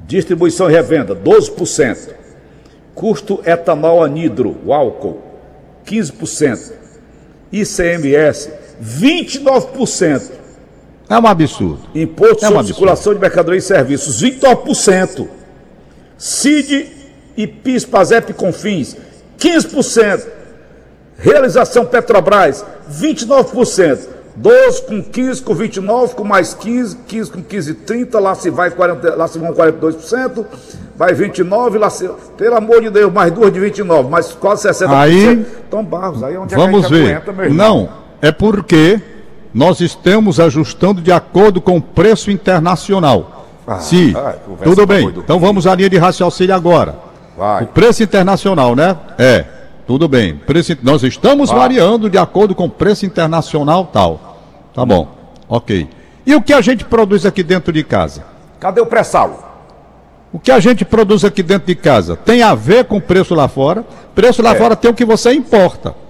Distribuição 0.00 0.68
e 0.68 0.72
revenda, 0.72 1.14
12%. 1.14 2.08
Custo 2.92 3.40
etanol 3.46 4.02
anidro, 4.02 4.56
o 4.66 4.74
álcool, 4.74 5.22
15%. 5.86 6.72
ICMS, 7.52 8.61
29%. 8.82 10.30
É 11.08 11.18
um 11.18 11.26
absurdo. 11.26 11.80
Imposto 11.94 12.44
é 12.44 12.48
um 12.48 12.52
sobre 12.52 12.66
circulação 12.66 13.14
de 13.14 13.20
mercadorias 13.20 13.64
e 13.64 13.66
serviços, 13.68 14.22
29%. 14.22 15.28
CID 16.18 16.88
e 17.36 17.46
PIS, 17.46 17.84
PASEP 17.84 18.30
e 18.30 18.34
CONFINS, 18.34 18.96
15%. 19.38 20.26
Realização 21.18 21.84
Petrobras, 21.86 22.64
29%. 22.90 24.12
12 24.34 24.82
com 24.86 25.02
15, 25.02 25.42
com 25.42 25.54
29, 25.54 26.14
com 26.14 26.24
mais 26.24 26.54
15, 26.54 26.96
15 27.06 27.30
com 27.30 27.42
15, 27.42 27.74
30, 27.74 28.18
lá 28.18 28.34
se 28.34 28.48
vai 28.48 28.70
40, 28.70 29.14
lá 29.14 29.28
se 29.28 29.38
vão 29.38 29.52
42%, 29.52 30.46
vai 30.96 31.12
29, 31.12 31.78
lá 31.78 31.90
se, 31.90 32.08
pelo 32.38 32.56
amor 32.56 32.80
de 32.80 32.88
Deus, 32.88 33.12
mais 33.12 33.30
duas 33.30 33.52
de 33.52 33.60
29, 33.60 34.08
mais 34.08 34.32
quase 34.32 34.66
60%. 34.66 34.88
Aí, 34.88 35.46
então, 35.68 35.84
Barros, 35.84 36.22
aí 36.22 36.34
é 36.34 36.38
onde 36.38 36.54
vamos 36.54 36.86
é 36.86 36.88
que 36.88 36.94
a 36.94 36.96
gente 36.96 37.06
ver. 37.06 37.16
Aguenta, 37.16 37.48
Não, 37.50 37.90
é 38.22 38.30
porque 38.30 39.00
nós 39.52 39.80
estamos 39.80 40.38
ajustando 40.38 41.02
de 41.02 41.10
acordo 41.10 41.60
com 41.60 41.76
o 41.76 41.82
preço 41.82 42.30
internacional. 42.30 43.48
Ah, 43.66 43.80
Sim, 43.80 44.14
ah, 44.16 44.36
tudo 44.62 44.86
bem. 44.86 45.08
Então 45.08 45.40
vamos 45.40 45.66
à 45.66 45.74
linha 45.74 45.90
de 45.90 45.98
raciocínio 45.98 46.54
agora. 46.54 46.96
Vai. 47.36 47.64
O 47.64 47.66
preço 47.66 48.02
internacional, 48.02 48.76
né? 48.76 48.96
É. 49.18 49.44
Tudo 49.86 50.06
bem. 50.06 50.36
Preço, 50.36 50.76
nós 50.82 51.02
estamos 51.02 51.50
ah. 51.50 51.54
variando 51.56 52.08
de 52.08 52.16
acordo 52.16 52.54
com 52.54 52.66
o 52.66 52.70
preço 52.70 53.04
internacional 53.04 53.90
tal. 53.92 54.38
Tá 54.72 54.86
bom. 54.86 55.08
Ok. 55.48 55.88
E 56.24 56.34
o 56.34 56.40
que 56.40 56.52
a 56.52 56.60
gente 56.60 56.84
produz 56.84 57.26
aqui 57.26 57.42
dentro 57.42 57.72
de 57.72 57.82
casa? 57.82 58.24
Cadê 58.60 58.80
o 58.80 58.86
pré-sal? 58.86 59.50
O 60.32 60.38
que 60.38 60.52
a 60.52 60.60
gente 60.60 60.84
produz 60.84 61.24
aqui 61.24 61.42
dentro 61.42 61.66
de 61.66 61.74
casa 61.74 62.16
tem 62.16 62.42
a 62.42 62.54
ver 62.54 62.84
com 62.84 62.98
o 62.98 63.00
preço 63.00 63.34
lá 63.34 63.48
fora. 63.48 63.84
Preço 64.14 64.40
lá 64.40 64.52
é. 64.52 64.54
fora 64.54 64.76
tem 64.76 64.90
o 64.90 64.94
que 64.94 65.04
você 65.04 65.32
importa. 65.32 66.01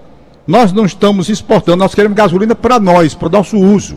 Nós 0.47 0.73
não 0.73 0.85
estamos 0.85 1.29
exportando, 1.29 1.79
nós 1.79 1.95
queremos 1.95 2.17
gasolina 2.17 2.55
para 2.55 2.81
nós, 2.81 3.15
para 3.15 3.29
o 3.29 3.31
nosso 3.31 3.57
uso. 3.57 3.97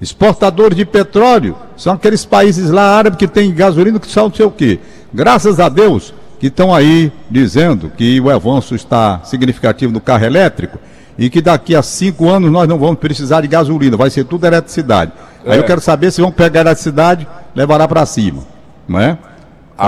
Exportadores 0.00 0.76
de 0.76 0.84
petróleo 0.84 1.56
são 1.76 1.94
aqueles 1.94 2.24
países 2.24 2.70
lá 2.70 2.96
árabes 2.96 3.18
que 3.18 3.28
têm 3.28 3.54
gasolina 3.54 4.00
que 4.00 4.10
são 4.10 4.24
não 4.24 4.34
sei 4.34 4.44
o 4.44 4.50
quê. 4.50 4.80
Graças 5.14 5.60
a 5.60 5.68
Deus, 5.68 6.12
que 6.40 6.48
estão 6.48 6.74
aí 6.74 7.12
dizendo 7.30 7.90
que 7.96 8.20
o 8.20 8.28
avanço 8.28 8.74
está 8.74 9.20
significativo 9.24 9.92
no 9.92 10.00
carro 10.00 10.24
elétrico 10.24 10.78
e 11.16 11.30
que 11.30 11.40
daqui 11.40 11.74
a 11.76 11.82
cinco 11.82 12.28
anos 12.28 12.50
nós 12.50 12.68
não 12.68 12.78
vamos 12.78 12.98
precisar 12.98 13.42
de 13.42 13.48
gasolina, 13.48 13.96
vai 13.96 14.10
ser 14.10 14.24
tudo 14.24 14.44
eletricidade. 14.44 15.12
É. 15.44 15.52
Aí 15.52 15.58
eu 15.58 15.64
quero 15.64 15.80
saber 15.80 16.10
se 16.10 16.20
vão 16.20 16.32
pegar 16.32 16.60
a 16.60 16.62
eletricidade, 16.62 17.28
levará 17.54 17.86
para 17.86 18.04
cima, 18.04 18.42
não 18.88 18.98
é? 18.98 19.16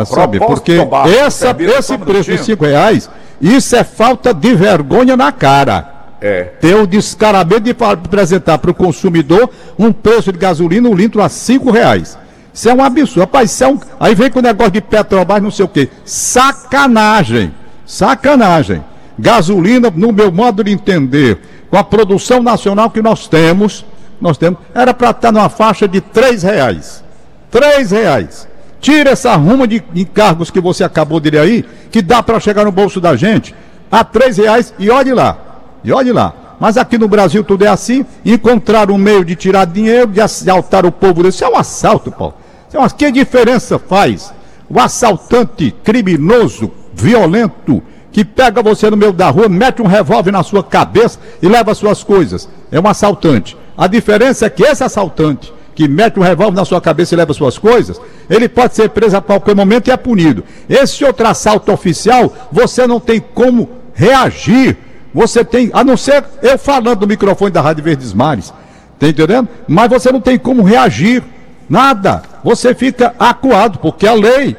A 0.00 0.04
saber, 0.04 0.40
porque 0.40 0.76
essa, 1.24 1.56
esse 1.58 1.96
preço 1.98 2.30
de 2.30 2.38
cinco 2.38 2.64
reais, 2.64 3.08
isso 3.40 3.76
é 3.76 3.84
falta 3.84 4.32
de 4.32 4.54
vergonha 4.54 5.16
na 5.16 5.30
cara. 5.30 5.92
É. 6.20 6.44
Ter 6.60 6.74
o 6.74 6.86
descaramento 6.86 7.60
de 7.60 7.76
apresentar 7.78 8.58
para 8.58 8.70
o 8.70 8.74
consumidor 8.74 9.50
um 9.78 9.92
preço 9.92 10.32
de 10.32 10.38
gasolina, 10.38 10.88
um 10.88 10.94
litro 10.94 11.22
a 11.22 11.28
cinco 11.28 11.70
reais. 11.70 12.16
Isso 12.52 12.68
é 12.68 12.74
um 12.74 12.82
absurdo. 12.82 13.20
Rapaz, 13.20 13.50
isso 13.50 13.64
é 13.64 13.68
um... 13.68 13.78
Aí 14.00 14.14
vem 14.14 14.30
com 14.30 14.38
o 14.38 14.42
negócio 14.42 14.72
de 14.72 14.80
Petrobras, 14.80 15.42
não 15.42 15.50
sei 15.50 15.64
o 15.64 15.68
quê. 15.68 15.88
Sacanagem. 16.04 17.52
Sacanagem. 17.84 18.82
Gasolina, 19.18 19.92
no 19.94 20.12
meu 20.12 20.32
modo 20.32 20.64
de 20.64 20.70
entender, 20.70 21.38
com 21.70 21.76
a 21.76 21.84
produção 21.84 22.42
nacional 22.42 22.90
que 22.90 23.02
nós 23.02 23.28
temos, 23.28 23.84
nós 24.20 24.38
temos, 24.38 24.58
era 24.74 24.94
para 24.94 25.10
estar 25.10 25.32
numa 25.32 25.48
faixa 25.48 25.86
de 25.86 26.00
três 26.00 26.42
reais. 26.42 27.04
Três 27.50 27.90
reais. 27.90 28.48
Tira 28.84 29.12
essa 29.12 29.34
ruma 29.34 29.66
de 29.66 29.82
encargos 29.94 30.50
que 30.50 30.60
você 30.60 30.84
acabou 30.84 31.18
de 31.18 31.30
ler 31.30 31.40
aí, 31.40 31.64
que 31.90 32.02
dá 32.02 32.22
para 32.22 32.38
chegar 32.38 32.66
no 32.66 32.70
bolso 32.70 33.00
da 33.00 33.16
gente, 33.16 33.54
a 33.90 34.04
três 34.04 34.36
reais 34.36 34.74
e 34.78 34.90
olhe 34.90 35.10
lá. 35.14 35.38
E 35.82 35.90
olhe 35.90 36.12
lá. 36.12 36.56
Mas 36.60 36.76
aqui 36.76 36.98
no 36.98 37.08
Brasil 37.08 37.42
tudo 37.42 37.64
é 37.64 37.68
assim. 37.68 38.04
Encontrar 38.22 38.90
um 38.90 38.98
meio 38.98 39.24
de 39.24 39.34
tirar 39.34 39.64
dinheiro, 39.64 40.08
de 40.08 40.20
assaltar 40.20 40.84
o 40.84 40.92
povo. 40.92 41.26
Isso 41.26 41.42
é 41.42 41.48
um 41.48 41.56
assalto, 41.56 42.12
Paulo. 42.12 42.34
Então, 42.68 42.86
que 42.90 43.10
diferença 43.10 43.78
faz 43.78 44.34
o 44.68 44.78
assaltante 44.78 45.74
criminoso, 45.82 46.70
violento, 46.92 47.82
que 48.12 48.22
pega 48.22 48.62
você 48.62 48.90
no 48.90 48.98
meio 48.98 49.14
da 49.14 49.30
rua, 49.30 49.48
mete 49.48 49.80
um 49.80 49.86
revólver 49.86 50.30
na 50.30 50.42
sua 50.42 50.62
cabeça 50.62 51.18
e 51.40 51.48
leva 51.48 51.74
suas 51.74 52.04
coisas? 52.04 52.50
É 52.70 52.78
um 52.78 52.86
assaltante. 52.86 53.56
A 53.78 53.86
diferença 53.86 54.44
é 54.44 54.50
que 54.50 54.62
esse 54.62 54.84
assaltante 54.84 55.54
que 55.74 55.88
mete 55.88 56.18
um 56.18 56.22
revólver 56.22 56.56
na 56.56 56.64
sua 56.64 56.80
cabeça 56.80 57.14
e 57.14 57.16
leva 57.16 57.32
suas 57.34 57.58
coisas, 57.58 58.00
ele 58.30 58.48
pode 58.48 58.74
ser 58.74 58.88
preso 58.90 59.16
a 59.16 59.20
qualquer 59.20 59.54
momento 59.54 59.88
e 59.88 59.90
é 59.90 59.96
punido. 59.96 60.44
Esse 60.68 61.04
outro 61.04 61.26
assalto 61.26 61.72
oficial, 61.72 62.32
você 62.50 62.86
não 62.86 63.00
tem 63.00 63.20
como 63.20 63.68
reagir. 63.92 64.76
Você 65.12 65.44
tem, 65.44 65.70
a 65.72 65.84
não 65.84 65.96
ser 65.96 66.24
eu 66.42 66.58
falando 66.58 67.02
no 67.02 67.06
microfone 67.06 67.50
da 67.50 67.60
Rádio 67.60 67.84
Verdes 67.84 68.12
Mares, 68.12 68.52
tá 68.98 69.08
entendendo? 69.08 69.48
Mas 69.68 69.88
você 69.88 70.10
não 70.10 70.20
tem 70.20 70.38
como 70.38 70.62
reagir. 70.62 71.22
Nada. 71.68 72.22
Você 72.42 72.74
fica 72.74 73.14
acuado, 73.18 73.78
porque 73.78 74.06
a 74.06 74.12
lei 74.12 74.56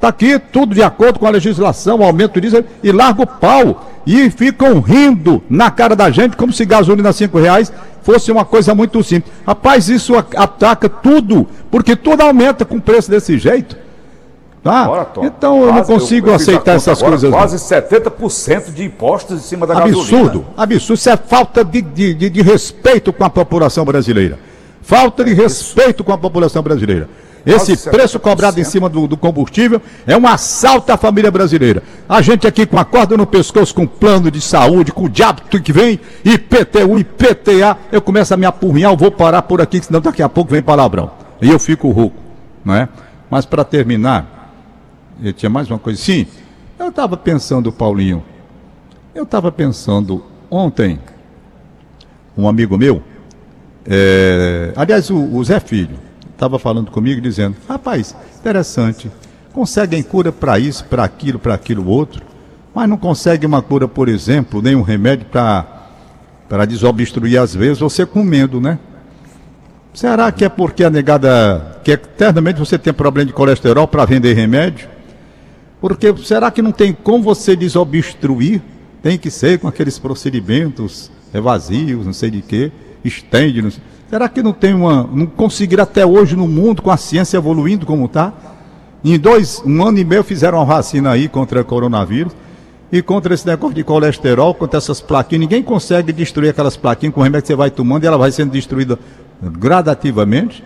está 0.00 0.08
aqui, 0.08 0.38
tudo 0.38 0.74
de 0.74 0.82
acordo 0.82 1.18
com 1.18 1.26
a 1.26 1.30
legislação, 1.30 1.98
o 1.98 2.04
aumento 2.04 2.40
disso, 2.40 2.64
e 2.82 2.90
larga 2.90 3.22
o 3.22 3.26
pau. 3.26 3.86
E 4.06 4.30
ficam 4.30 4.80
rindo 4.80 5.42
na 5.48 5.70
cara 5.70 5.94
da 5.94 6.10
gente, 6.10 6.34
como 6.34 6.52
se 6.52 6.64
gasolina 6.64 7.12
cinco 7.12 7.38
reais 7.38 7.70
fosse 8.02 8.32
uma 8.32 8.46
coisa 8.46 8.74
muito 8.74 9.02
simples. 9.02 9.32
Rapaz, 9.46 9.90
isso 9.90 10.14
ataca 10.16 10.88
tudo, 10.88 11.46
porque 11.70 11.94
tudo 11.94 12.22
aumenta 12.22 12.64
com 12.64 12.80
preço 12.80 13.10
desse 13.10 13.38
jeito. 13.38 13.76
Tá? 14.62 14.84
Bora, 14.84 15.08
então 15.22 15.62
eu 15.64 15.72
não 15.72 15.84
consigo 15.84 16.26
eu, 16.26 16.30
eu 16.30 16.36
aceitar 16.36 16.76
essas 16.76 16.98
agora, 16.98 17.18
coisas. 17.18 17.30
Quase 17.30 17.56
70% 17.56 18.72
de 18.72 18.84
impostos 18.84 19.38
em 19.38 19.42
cima 19.42 19.66
da 19.66 19.74
absurdo, 19.74 19.96
gasolina. 19.96 20.28
Absurdo, 20.28 20.46
absurdo. 20.56 20.94
Isso 20.94 21.10
é 21.10 21.16
falta 21.16 21.64
de, 21.64 21.80
de, 21.80 22.14
de 22.14 22.42
respeito 22.42 23.12
com 23.12 23.24
a 23.24 23.30
população 23.30 23.84
brasileira. 23.84 24.38
Falta 24.82 25.24
de 25.24 25.32
respeito 25.32 26.02
com 26.04 26.12
a 26.12 26.18
população 26.18 26.62
brasileira. 26.62 27.08
Esse 27.44 27.88
preço 27.90 28.20
cobrado 28.20 28.60
em 28.60 28.64
cima 28.64 28.88
do, 28.88 29.06
do, 29.06 29.16
combustível 29.16 29.80
é 30.06 30.16
um 30.16 30.26
assalto 30.26 30.92
à 30.92 30.96
família 30.96 31.30
brasileira. 31.30 31.82
A 32.08 32.20
gente 32.20 32.46
aqui 32.46 32.66
com 32.66 32.78
a 32.78 32.84
corda 32.84 33.16
no 33.16 33.26
pescoço, 33.26 33.74
com 33.74 33.86
plano 33.86 34.30
de 34.30 34.40
saúde, 34.40 34.92
com 34.92 35.04
o 35.04 35.08
diabo 35.08 35.42
que 35.42 35.72
vem, 35.72 35.98
IPTU, 36.24 36.98
IPTA, 36.98 37.78
eu 37.90 38.02
começo 38.02 38.34
a 38.34 38.36
me 38.36 38.44
apurrinhar, 38.44 38.92
eu 38.92 38.96
vou 38.96 39.10
parar 39.10 39.42
por 39.42 39.60
aqui, 39.60 39.82
senão 39.82 40.00
daqui 40.00 40.22
a 40.22 40.28
pouco 40.28 40.50
vem 40.50 40.62
palavrão. 40.62 41.10
E 41.40 41.48
eu 41.48 41.58
fico 41.58 41.90
rouco, 41.90 42.16
não 42.64 42.74
é? 42.74 42.88
Mas 43.30 43.46
para 43.46 43.64
terminar, 43.64 44.52
eu 45.22 45.32
tinha 45.32 45.48
mais 45.48 45.70
uma 45.70 45.78
coisa. 45.78 46.00
Sim, 46.00 46.26
eu 46.78 46.88
estava 46.88 47.16
pensando, 47.16 47.72
Paulinho, 47.72 48.22
eu 49.14 49.22
estava 49.22 49.50
pensando 49.50 50.24
ontem, 50.50 51.00
um 52.36 52.46
amigo 52.46 52.76
meu, 52.76 53.02
é, 53.86 54.72
aliás, 54.76 55.08
o, 55.10 55.16
o 55.16 55.42
Zé 55.42 55.58
Filho 55.58 56.09
estava 56.40 56.58
falando 56.58 56.90
comigo 56.90 57.20
dizendo: 57.20 57.56
rapaz, 57.68 58.16
interessante, 58.38 59.10
conseguem 59.52 60.02
cura 60.02 60.32
para 60.32 60.58
isso, 60.58 60.84
para 60.86 61.04
aquilo, 61.04 61.38
para 61.38 61.54
aquilo 61.54 61.86
outro, 61.86 62.22
mas 62.74 62.88
não 62.88 62.96
conseguem 62.96 63.46
uma 63.46 63.60
cura, 63.60 63.86
por 63.86 64.08
exemplo, 64.08 64.62
nem 64.62 64.74
um 64.74 64.82
remédio 64.82 65.26
para 65.26 66.64
desobstruir 66.66 67.38
às 67.38 67.54
vezes 67.54 67.78
você 67.78 68.06
comendo, 68.06 68.60
né? 68.60 68.78
Será 69.92 70.30
que 70.32 70.44
é 70.44 70.48
porque 70.48 70.84
a 70.84 70.90
negada 70.90 71.80
que 71.84 71.90
eternamente 71.90 72.58
você 72.58 72.78
tem 72.78 72.92
problema 72.92 73.26
de 73.26 73.32
colesterol 73.32 73.86
para 73.86 74.04
vender 74.04 74.34
remédio? 74.34 74.88
Porque 75.80 76.14
será 76.18 76.50
que 76.50 76.62
não 76.62 76.72
tem 76.72 76.92
como 76.92 77.24
você 77.24 77.56
desobstruir? 77.56 78.62
Tem 79.02 79.18
que 79.18 79.30
ser 79.30 79.58
com 79.58 79.66
aqueles 79.66 79.98
procedimentos 79.98 81.10
evasivos, 81.34 82.06
não 82.06 82.12
sei 82.12 82.30
de 82.30 82.42
quê 82.42 82.70
estende. 83.04 83.62
Não 83.62 83.70
Será 84.10 84.28
que 84.28 84.42
não 84.42 84.52
tem 84.52 84.74
uma. 84.74 85.08
não 85.12 85.24
conseguiram 85.24 85.84
até 85.84 86.04
hoje 86.04 86.34
no 86.34 86.48
mundo, 86.48 86.82
com 86.82 86.90
a 86.90 86.96
ciência 86.96 87.36
evoluindo 87.36 87.86
como 87.86 88.06
está? 88.06 88.32
Em 89.04 89.16
dois, 89.16 89.62
um 89.64 89.86
ano 89.86 89.98
e 89.98 90.04
meio 90.04 90.24
fizeram 90.24 90.58
uma 90.58 90.64
vacina 90.64 91.12
aí 91.12 91.28
contra 91.28 91.60
o 91.60 91.64
coronavírus. 91.64 92.32
E 92.90 93.00
contra 93.00 93.32
esse 93.32 93.46
negócio 93.46 93.76
de 93.76 93.84
colesterol, 93.84 94.52
contra 94.52 94.78
essas 94.78 95.00
plaquinhas, 95.00 95.42
ninguém 95.42 95.62
consegue 95.62 96.12
destruir 96.12 96.50
aquelas 96.50 96.76
plaquinhas 96.76 97.14
com 97.14 97.20
o 97.20 97.22
remédio 97.22 97.42
que 97.42 97.46
você 97.46 97.54
vai 97.54 97.70
tomando 97.70 98.02
e 98.02 98.08
ela 98.08 98.18
vai 98.18 98.32
sendo 98.32 98.50
destruída 98.50 98.98
gradativamente. 99.40 100.64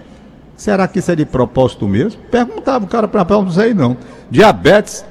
Será 0.57 0.89
que 0.89 1.01
isso 1.01 1.13
é 1.13 1.17
de 1.17 1.27
propósito 1.27 1.87
mesmo? 1.87 2.23
Perguntava 2.31 2.87
o 2.87 2.89
cara 2.89 3.07
para 3.07 3.27
não 3.29 3.51
sei 3.51 3.75
não. 3.75 3.95
Diabetes, 4.31 5.05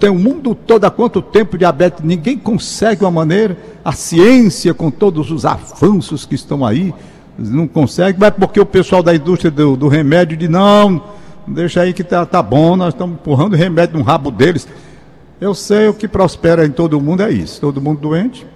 tem 0.00 0.10
o 0.10 0.18
mundo 0.18 0.52
todo 0.52 0.84
há 0.84 0.90
quanto 0.90 1.22
tempo 1.22 1.56
diabetes, 1.56 2.02
ninguém 2.02 2.36
consegue 2.36 3.04
uma 3.04 3.10
maneira, 3.12 3.56
a 3.84 3.92
ciência 3.92 4.74
com 4.74 4.90
todos 4.90 5.30
os 5.30 5.44
avanços 5.44 6.26
que 6.26 6.34
estão 6.34 6.66
aí, 6.66 6.92
não 7.38 7.66
consegue, 7.66 8.18
mas 8.18 8.30
porque 8.30 8.60
o 8.60 8.66
pessoal 8.66 9.02
da 9.02 9.14
indústria 9.14 9.50
do, 9.50 9.76
do 9.76 9.88
remédio 9.88 10.36
diz, 10.36 10.48
não, 10.48 11.02
deixa 11.46 11.80
aí 11.80 11.92
que 11.92 12.04
tá, 12.04 12.24
tá 12.26 12.42
bom, 12.42 12.76
nós 12.76 12.94
estamos 12.94 13.14
empurrando 13.14 13.56
remédio 13.56 13.98
no 13.98 14.04
rabo 14.04 14.30
deles. 14.30 14.68
Eu 15.40 15.54
sei 15.54 15.88
o 15.88 15.94
que 15.94 16.06
prospera 16.06 16.64
em 16.64 16.70
todo 16.70 17.00
mundo 17.00 17.22
é 17.22 17.30
isso, 17.30 17.60
todo 17.60 17.80
mundo 17.80 18.00
doente. 18.00 18.46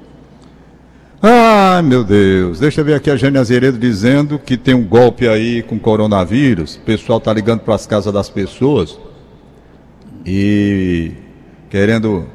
Ai 1.22 1.82
meu 1.82 2.04
Deus, 2.04 2.60
deixa 2.60 2.82
eu 2.82 2.84
ver 2.84 2.94
aqui 2.94 3.10
a 3.10 3.16
Jânia 3.16 3.40
Azeredo 3.40 3.78
dizendo 3.78 4.38
que 4.38 4.56
tem 4.56 4.74
um 4.74 4.84
golpe 4.84 5.26
aí 5.26 5.62
com 5.62 5.78
coronavírus, 5.78 6.76
o 6.76 6.80
pessoal 6.80 7.18
está 7.18 7.32
ligando 7.32 7.60
para 7.60 7.74
as 7.74 7.86
casas 7.86 8.12
das 8.12 8.28
pessoas 8.28 8.98
e 10.24 11.12
querendo 11.70 12.26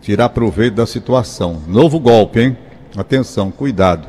tirar 0.00 0.28
proveito 0.28 0.74
da 0.74 0.86
situação. 0.86 1.60
Novo 1.66 1.98
golpe, 1.98 2.40
hein? 2.40 2.56
Atenção, 2.96 3.50
cuidado. 3.50 4.08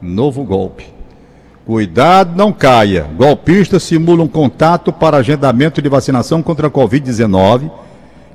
Novo 0.00 0.44
golpe. 0.44 0.99
Cuidado, 1.66 2.36
não 2.36 2.52
caia. 2.52 3.06
Golpistas 3.16 3.82
simulam 3.82 4.26
contato 4.26 4.92
para 4.92 5.18
agendamento 5.18 5.82
de 5.82 5.88
vacinação 5.88 6.42
contra 6.42 6.68
a 6.68 6.70
Covid-19 6.70 7.70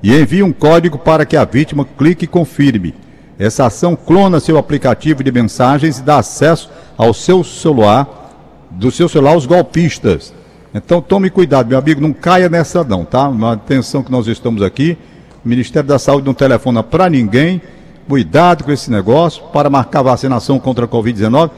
e 0.01 0.13
envia 0.13 0.45
um 0.45 0.53
código 0.53 0.97
para 0.97 1.25
que 1.25 1.35
a 1.35 1.43
vítima 1.43 1.85
clique 1.97 2.25
e 2.25 2.27
confirme. 2.27 2.93
Essa 3.37 3.65
ação 3.65 3.95
clona 3.95 4.39
seu 4.39 4.57
aplicativo 4.57 5.23
de 5.23 5.31
mensagens 5.31 5.99
e 5.99 6.03
dá 6.03 6.19
acesso 6.19 6.69
ao 6.95 7.13
seu 7.13 7.43
celular, 7.43 8.07
do 8.69 8.91
seu 8.91 9.09
celular 9.09 9.31
aos 9.31 9.45
golpistas. 9.45 10.33
Então 10.73 11.01
tome 11.01 11.29
cuidado, 11.29 11.67
meu 11.67 11.77
amigo, 11.77 11.99
não 11.99 12.13
caia 12.13 12.47
nessa 12.47 12.83
não, 12.83 13.03
tá? 13.03 13.27
Uma 13.27 13.53
atenção 13.53 14.03
que 14.03 14.11
nós 14.11 14.27
estamos 14.27 14.61
aqui. 14.61 14.97
O 15.43 15.49
Ministério 15.49 15.87
da 15.87 15.97
Saúde 15.97 16.27
não 16.27 16.33
telefona 16.33 16.83
para 16.83 17.09
ninguém. 17.09 17.61
Cuidado 18.07 18.63
com 18.63 18.71
esse 18.71 18.91
negócio 18.91 19.43
para 19.51 19.69
marcar 19.69 20.03
vacinação 20.03 20.59
contra 20.59 20.85
a 20.85 20.87
Covid-19. 20.87 21.49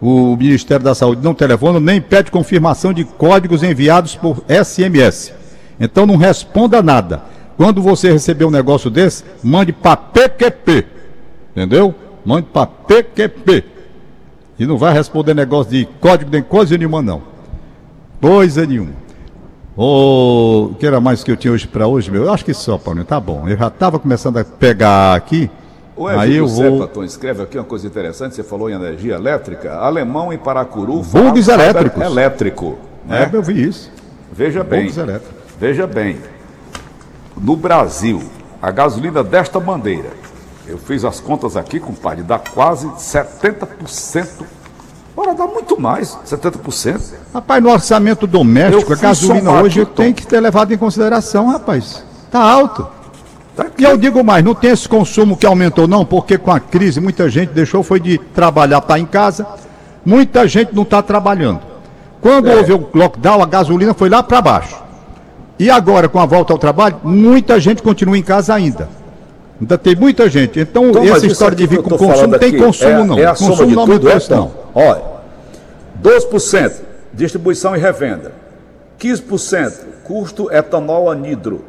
O 0.00 0.36
Ministério 0.36 0.84
da 0.84 0.94
Saúde 0.94 1.22
não 1.22 1.34
telefona 1.34 1.80
nem 1.80 2.00
pede 2.00 2.30
confirmação 2.30 2.92
de 2.92 3.04
códigos 3.04 3.62
enviados 3.62 4.16
por 4.16 4.42
SMS. 4.48 5.32
Então 5.78 6.06
não 6.06 6.16
responda 6.16 6.82
nada. 6.82 7.22
Quando 7.56 7.80
você 7.80 8.12
receber 8.12 8.44
um 8.44 8.50
negócio 8.50 8.90
desse, 8.90 9.24
mande 9.42 9.72
para 9.72 9.96
PQP. 9.96 10.86
Entendeu? 11.52 11.94
Mande 12.24 12.48
para 12.52 12.66
PQP. 12.66 13.64
E 14.58 14.66
não 14.66 14.76
vai 14.76 14.92
responder 14.92 15.34
negócio 15.34 15.72
de 15.72 15.84
código 16.00 16.30
nem 16.30 16.42
coisa 16.42 16.76
nenhuma, 16.76 17.02
não. 17.02 17.22
Coisa 18.20 18.66
nenhuma. 18.66 18.92
O 19.76 20.74
que 20.78 20.86
era 20.86 21.00
mais 21.00 21.24
que 21.24 21.30
eu 21.30 21.36
tinha 21.36 21.52
hoje 21.52 21.66
para 21.66 21.86
hoje, 21.86 22.10
meu? 22.10 22.24
Eu 22.24 22.32
acho 22.32 22.44
que 22.44 22.54
só, 22.54 22.78
Paulinho, 22.78 23.04
tá 23.04 23.18
bom. 23.18 23.48
Eu 23.48 23.56
já 23.56 23.66
estava 23.66 23.98
começando 23.98 24.36
a 24.38 24.44
pegar 24.44 25.14
aqui. 25.14 25.50
O 25.96 26.08
aí 26.08 26.36
eu 26.36 26.46
vou. 26.46 26.78
Zepaton 26.78 27.04
escreve 27.04 27.42
aqui 27.42 27.56
uma 27.56 27.64
coisa 27.64 27.86
interessante, 27.86 28.34
você 28.34 28.42
falou 28.42 28.68
em 28.68 28.74
energia 28.74 29.14
elétrica. 29.14 29.74
Alemão 29.74 30.32
em 30.32 30.38
Paracuru. 30.38 31.02
Bugs 31.02 31.48
elétricos. 31.48 32.02
Elétrico. 32.02 32.78
Né? 33.06 33.30
É, 33.32 33.36
eu 33.36 33.42
vi 33.42 33.62
isso. 33.68 33.92
Veja 34.32 34.64
bem. 34.64 34.90
Veja 35.58 35.86
bem. 35.86 36.18
No 37.40 37.54
Brasil, 37.54 38.22
a 38.60 38.70
gasolina 38.70 39.22
desta 39.22 39.60
bandeira, 39.60 40.10
eu 40.66 40.78
fiz 40.78 41.04
as 41.04 41.20
contas 41.20 41.56
aqui, 41.56 41.78
compadre, 41.78 42.22
dá 42.22 42.38
quase 42.38 42.88
70%. 42.88 44.44
Ora, 45.16 45.32
dá 45.34 45.46
muito 45.46 45.80
mais, 45.80 46.18
70%. 46.26 47.14
Rapaz, 47.32 47.62
no 47.62 47.70
orçamento 47.70 48.26
doméstico, 48.26 48.92
Eu 48.92 48.96
a 48.96 49.00
gasolina 49.00 49.52
hoje 49.62 49.84
tem 49.86 50.12
que 50.12 50.26
ter 50.26 50.40
levado 50.40 50.72
em 50.72 50.78
consideração, 50.78 51.48
rapaz. 51.48 52.04
Tá 52.30 52.40
alto. 52.40 52.88
Tá. 53.56 53.66
E 53.78 53.84
eu 53.84 53.96
digo 53.96 54.24
mais, 54.24 54.44
não 54.44 54.54
tem 54.54 54.70
esse 54.70 54.88
consumo 54.88 55.36
que 55.36 55.46
aumentou, 55.46 55.86
não, 55.86 56.04
porque 56.04 56.36
com 56.36 56.50
a 56.50 56.58
crise 56.58 57.00
muita 57.00 57.28
gente 57.28 57.50
deixou 57.50 57.82
foi 57.82 58.00
de 58.00 58.18
trabalhar, 58.18 58.80
tá 58.80 58.98
em 58.98 59.06
casa. 59.06 59.46
Muita 60.04 60.46
gente 60.48 60.74
não 60.74 60.82
está 60.82 61.00
trabalhando. 61.02 61.60
Quando 62.20 62.48
É. 62.50 62.56
houve 62.56 62.72
o 62.72 62.88
lockdown, 62.92 63.42
a 63.42 63.46
gasolina 63.46 63.94
foi 63.94 64.08
lá 64.08 64.22
para 64.22 64.40
baixo. 64.42 64.82
E 65.58 65.70
agora, 65.70 66.08
com 66.08 66.18
a 66.18 66.26
volta 66.26 66.52
ao 66.52 66.58
trabalho, 66.58 66.96
muita 67.04 67.60
gente 67.60 67.82
continua 67.82 68.18
em 68.18 68.22
casa 68.22 68.54
ainda. 68.54 68.88
Ainda 69.60 69.78
tem 69.78 69.94
muita 69.94 70.28
gente. 70.28 70.58
Então, 70.58 70.90
Então, 70.90 71.04
essa 71.04 71.26
história 71.26 71.56
de 71.56 71.66
vir 71.66 71.80
com 71.80 71.90
consumo, 71.90 72.26
não 72.26 72.38
tem 72.38 72.56
consumo, 72.56 72.90
é, 72.90 73.04
não. 73.04 73.18
É 73.18 73.24
a 73.26 73.30
consumo 73.30 73.56
soma 73.56 73.68
de 73.68 73.76
não 73.76 73.86
tudo, 73.86 74.10
é, 74.10 74.18
não. 74.30 74.50
Olha, 74.74 75.02
12% 76.02 76.72
distribuição 77.12 77.76
e 77.76 77.78
revenda, 77.78 78.32
15% 78.98 79.72
custo 80.02 80.52
etanol 80.52 81.08
anidro, 81.10 81.64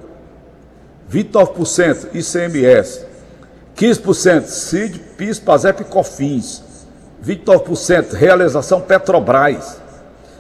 29% 1.11 2.07
ICMS, 2.13 3.05
15% 3.77 4.45
CID, 4.45 4.99
PIS, 5.17 5.39
PASEP 5.39 5.81
e 5.81 5.85
COFINS, 5.85 6.63
29% 7.25 8.13
realização 8.13 8.81
Petrobras. 8.81 9.81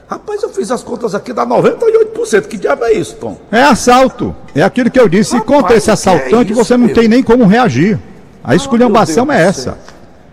Rapaz, 0.07 0.43
eu 0.43 0.49
fiz 0.49 0.69
as 0.69 0.83
contas 0.83 1.15
aqui, 1.15 1.33
dá 1.33 1.45
98%. 1.45 2.47
Que 2.47 2.57
diabo 2.57 2.85
é 2.85 2.93
isso, 2.93 3.15
Tom? 3.15 3.37
É 3.51 3.63
assalto. 3.63 4.35
É 4.53 4.61
aquilo 4.61 4.91
que 4.91 4.99
eu 4.99 5.09
disse. 5.09 5.31
Se 5.31 5.37
Rapaz, 5.37 5.61
contra 5.61 5.75
esse 5.75 5.85
que 5.85 5.89
é 5.89 5.93
assaltante, 5.93 6.51
isso, 6.51 6.63
você 6.63 6.77
não 6.77 6.85
meu? 6.85 6.95
tem 6.95 7.07
nem 7.07 7.23
como 7.23 7.45
reagir. 7.45 7.99
A 8.43 8.55
esculhambação 8.55 9.25
meu 9.25 9.35
é 9.35 9.41
essa. 9.41 9.77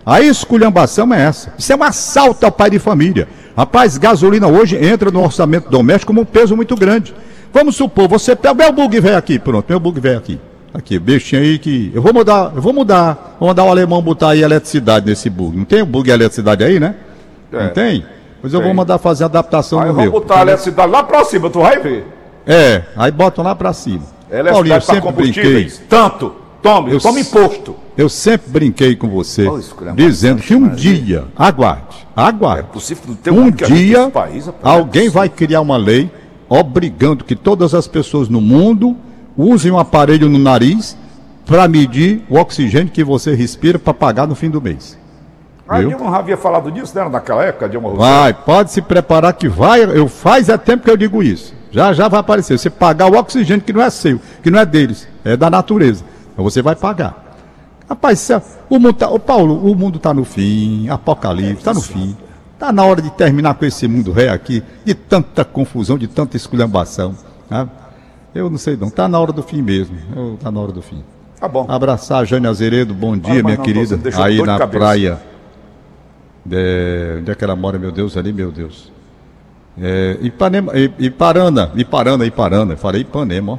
A 0.05 0.21
esculhambação 0.21 1.13
é 1.15 1.23
essa. 1.23 1.55
Isso 1.57 1.73
é 1.73 1.77
um 1.77 1.83
assalto 1.83 2.45
ao 2.45 2.53
pai 2.53 2.69
de 2.69 2.79
família. 2.79 3.27
Rapaz, 3.57 3.97
gasolina 3.97 4.47
hoje 4.47 4.77
entra 4.77 5.11
no 5.11 5.23
orçamento 5.23 5.71
doméstico 5.71 6.09
como 6.13 6.21
um 6.21 6.25
peso 6.25 6.55
muito 6.55 6.77
grande. 6.77 7.15
Vamos 7.53 7.77
supor, 7.77 8.09
você 8.09 8.35
pega. 8.35 8.55
Meu 8.55 8.73
bug 8.73 8.99
velho 9.01 9.17
aqui, 9.17 9.39
pronto, 9.39 9.67
meu 9.69 9.79
bug 9.81 10.01
velho 10.01 10.19
aqui. 10.19 10.41
Aqui, 10.75 10.99
bichinho 10.99 11.43
aí 11.43 11.59
que. 11.59 11.93
Eu 11.95 12.01
vou 12.01 12.15
mudar, 12.15 12.53
eu 12.55 12.63
vou 12.63 12.73
mudar. 12.73 13.37
Vou 13.39 13.49
mandar 13.49 13.65
o 13.65 13.69
alemão 13.69 14.01
botar 14.01 14.31
aí 14.31 14.43
eletricidade 14.43 15.05
nesse 15.07 15.29
bug. 15.29 15.57
Não 15.57 15.65
tem 15.65 15.83
o 15.83 15.87
bug 15.87 16.09
e 16.09 16.13
eletricidade 16.13 16.65
aí, 16.65 16.81
né? 16.81 16.95
É. 17.53 17.65
Não 17.65 17.69
tem? 17.71 18.05
Pois 18.41 18.55
eu 18.55 18.63
vou 18.63 18.73
mandar 18.75 18.99
fazer 18.99 19.25
adaptação 19.25 19.79
Aí 19.79 19.85
no 19.85 19.91
eu 19.91 19.95
vou 19.95 20.03
meu. 20.05 20.13
botar 20.13 20.39
a 20.39 20.43
eletricidade 20.43 20.91
lá 20.91 21.05
pra 21.05 21.25
cima, 21.25 21.51
tu 21.51 21.61
vai 21.61 21.79
ver. 21.79 22.07
É, 22.47 22.83
aí 22.97 23.11
botam 23.13 23.45
lá 23.45 23.55
pra 23.55 23.73
cima. 23.73 24.03
Paulinho, 24.51 24.75
eu 24.77 24.81
sempre 24.81 25.13
brinquei. 25.13 25.71
Tanto. 25.89 26.37
Tome, 26.63 26.93
Eu 26.93 27.01
tome 27.01 27.21
imposto. 27.21 27.75
Eu 27.99 28.09
sempre 28.09 28.49
brinquei 28.51 28.95
com 28.97 29.09
você, 29.09 29.45
caramba. 29.77 29.97
dizendo 29.97 30.41
que 30.41 30.55
um 30.55 30.69
dia, 30.69 31.25
aguarde, 31.37 32.07
aguarde, 32.17 32.61
É 32.61 32.73
possível 32.73 33.03
não 33.09 33.15
ter 33.17 33.31
um 33.33 33.51
dia 33.51 34.09
país, 34.11 34.49
alguém 34.63 35.09
vai 35.11 35.29
criar 35.29 35.61
uma 35.61 35.77
lei 35.77 36.09
obrigando 36.53 37.25
que 37.25 37.35
todas 37.35 37.75
as 37.75 37.89
pessoas 37.89 38.29
no 38.29 38.41
mundo 38.41 38.97
usem 39.37 39.73
um 39.73 39.79
aparelho 39.79 40.29
no 40.29 40.39
nariz 40.39 40.97
para 41.47 41.67
medir 41.67 42.23
o 42.29 42.37
oxigênio 42.37 42.93
que 42.93 43.03
você 43.03 43.35
respira 43.35 43.79
para 43.79 43.95
pagar 43.95 44.27
no 44.27 44.35
fim 44.35 44.51
do 44.51 44.61
mês. 44.61 44.99
A 45.69 45.79
Viu? 45.79 45.89
Dilma 45.89 46.11
já 46.11 46.19
havia 46.19 46.37
falado 46.37 46.71
disso, 46.71 46.95
né? 46.95 47.09
Naquela 47.09 47.45
época, 47.45 47.69
Dilma 47.69 47.89
Rousseff. 47.89 48.11
Vai, 48.11 48.35
pode 48.35 48.71
se 48.71 48.83
preparar 48.83 49.33
que 49.33 49.49
vai. 49.49 49.83
Eu 49.83 50.09
faz 50.09 50.49
é 50.49 50.59
tempo 50.59 50.85
que 50.85 50.91
eu 50.91 50.97
digo 50.97 51.23
isso. 51.23 51.55
Já 51.71 51.93
já 51.95 52.09
vai 52.09 52.21
aparecer. 52.21 52.59
Você 52.59 52.69
pagar 52.69 53.11
o 53.11 53.17
oxigênio 53.17 53.65
que 53.65 53.73
não 53.73 53.83
é 53.83 53.89
seu, 53.89 54.21
que 54.43 54.51
não 54.51 54.59
é 54.59 54.67
deles, 54.67 55.09
é 55.25 55.37
da 55.37 55.49
natureza. 55.49 56.05
Então 56.33 56.45
você 56.45 56.61
vai 56.61 56.77
pagar. 56.77 57.23
Rapaz, 57.89 58.31
o 58.69 58.79
mundo 58.79 58.95
tá, 58.95 59.09
ô 59.09 59.19
Paulo, 59.19 59.71
o 59.71 59.75
mundo 59.75 59.97
está 59.97 60.15
no 60.15 60.25
fim, 60.25 60.89
apocalipse, 60.89 61.59
está 61.59 61.75
no 61.75 61.81
fim. 61.81 62.17
Está 62.63 62.71
na 62.71 62.85
hora 62.85 63.03
de 63.03 63.11
terminar 63.11 63.55
com 63.55 63.65
esse 63.65 63.89
mundo 63.89 64.13
rei 64.13 64.29
aqui, 64.29 64.63
de 64.85 64.95
tanta 64.95 65.45
confusão, 65.45 65.99
de 65.99 66.07
tanta 66.07 66.37
esculhambação. 66.37 67.13
Né? 67.51 67.69
Eu 68.33 68.49
não 68.49 68.57
sei 68.57 68.77
não, 68.77 68.87
está 68.87 69.09
na 69.09 69.19
hora 69.19 69.33
do 69.33 69.43
fim 69.43 69.61
mesmo. 69.61 69.97
Está 70.35 70.49
na 70.49 70.61
hora 70.61 70.71
do 70.71 70.81
fim. 70.81 71.03
Tá 71.41 71.49
bom. 71.49 71.67
Abraçar 71.69 72.23
a 72.23 72.25
Jane 72.25 72.47
Azeredo, 72.47 72.95
bom 72.95 73.19
dia, 73.19 73.43
minha 73.43 73.57
não, 73.57 73.65
querida. 73.65 73.99
Aí 74.23 74.37
de 74.37 74.43
na 74.45 74.65
praia. 74.69 75.21
É, 76.49 77.17
onde 77.19 77.33
é 77.33 77.35
que 77.35 77.43
ela 77.43 77.57
mora, 77.57 77.81
meu 77.81 77.91
Deus, 77.91 78.17
ali, 78.17 78.33
meu 78.33 78.53
Deus. 78.53 78.93
É, 79.77 80.19
Ipanema, 80.21 80.73
Iparana, 81.01 81.73
Iparana, 81.75 82.25
Iparana, 82.25 82.77
falei 82.77 83.01
Ipanema, 83.01 83.55
ó. 83.55 83.59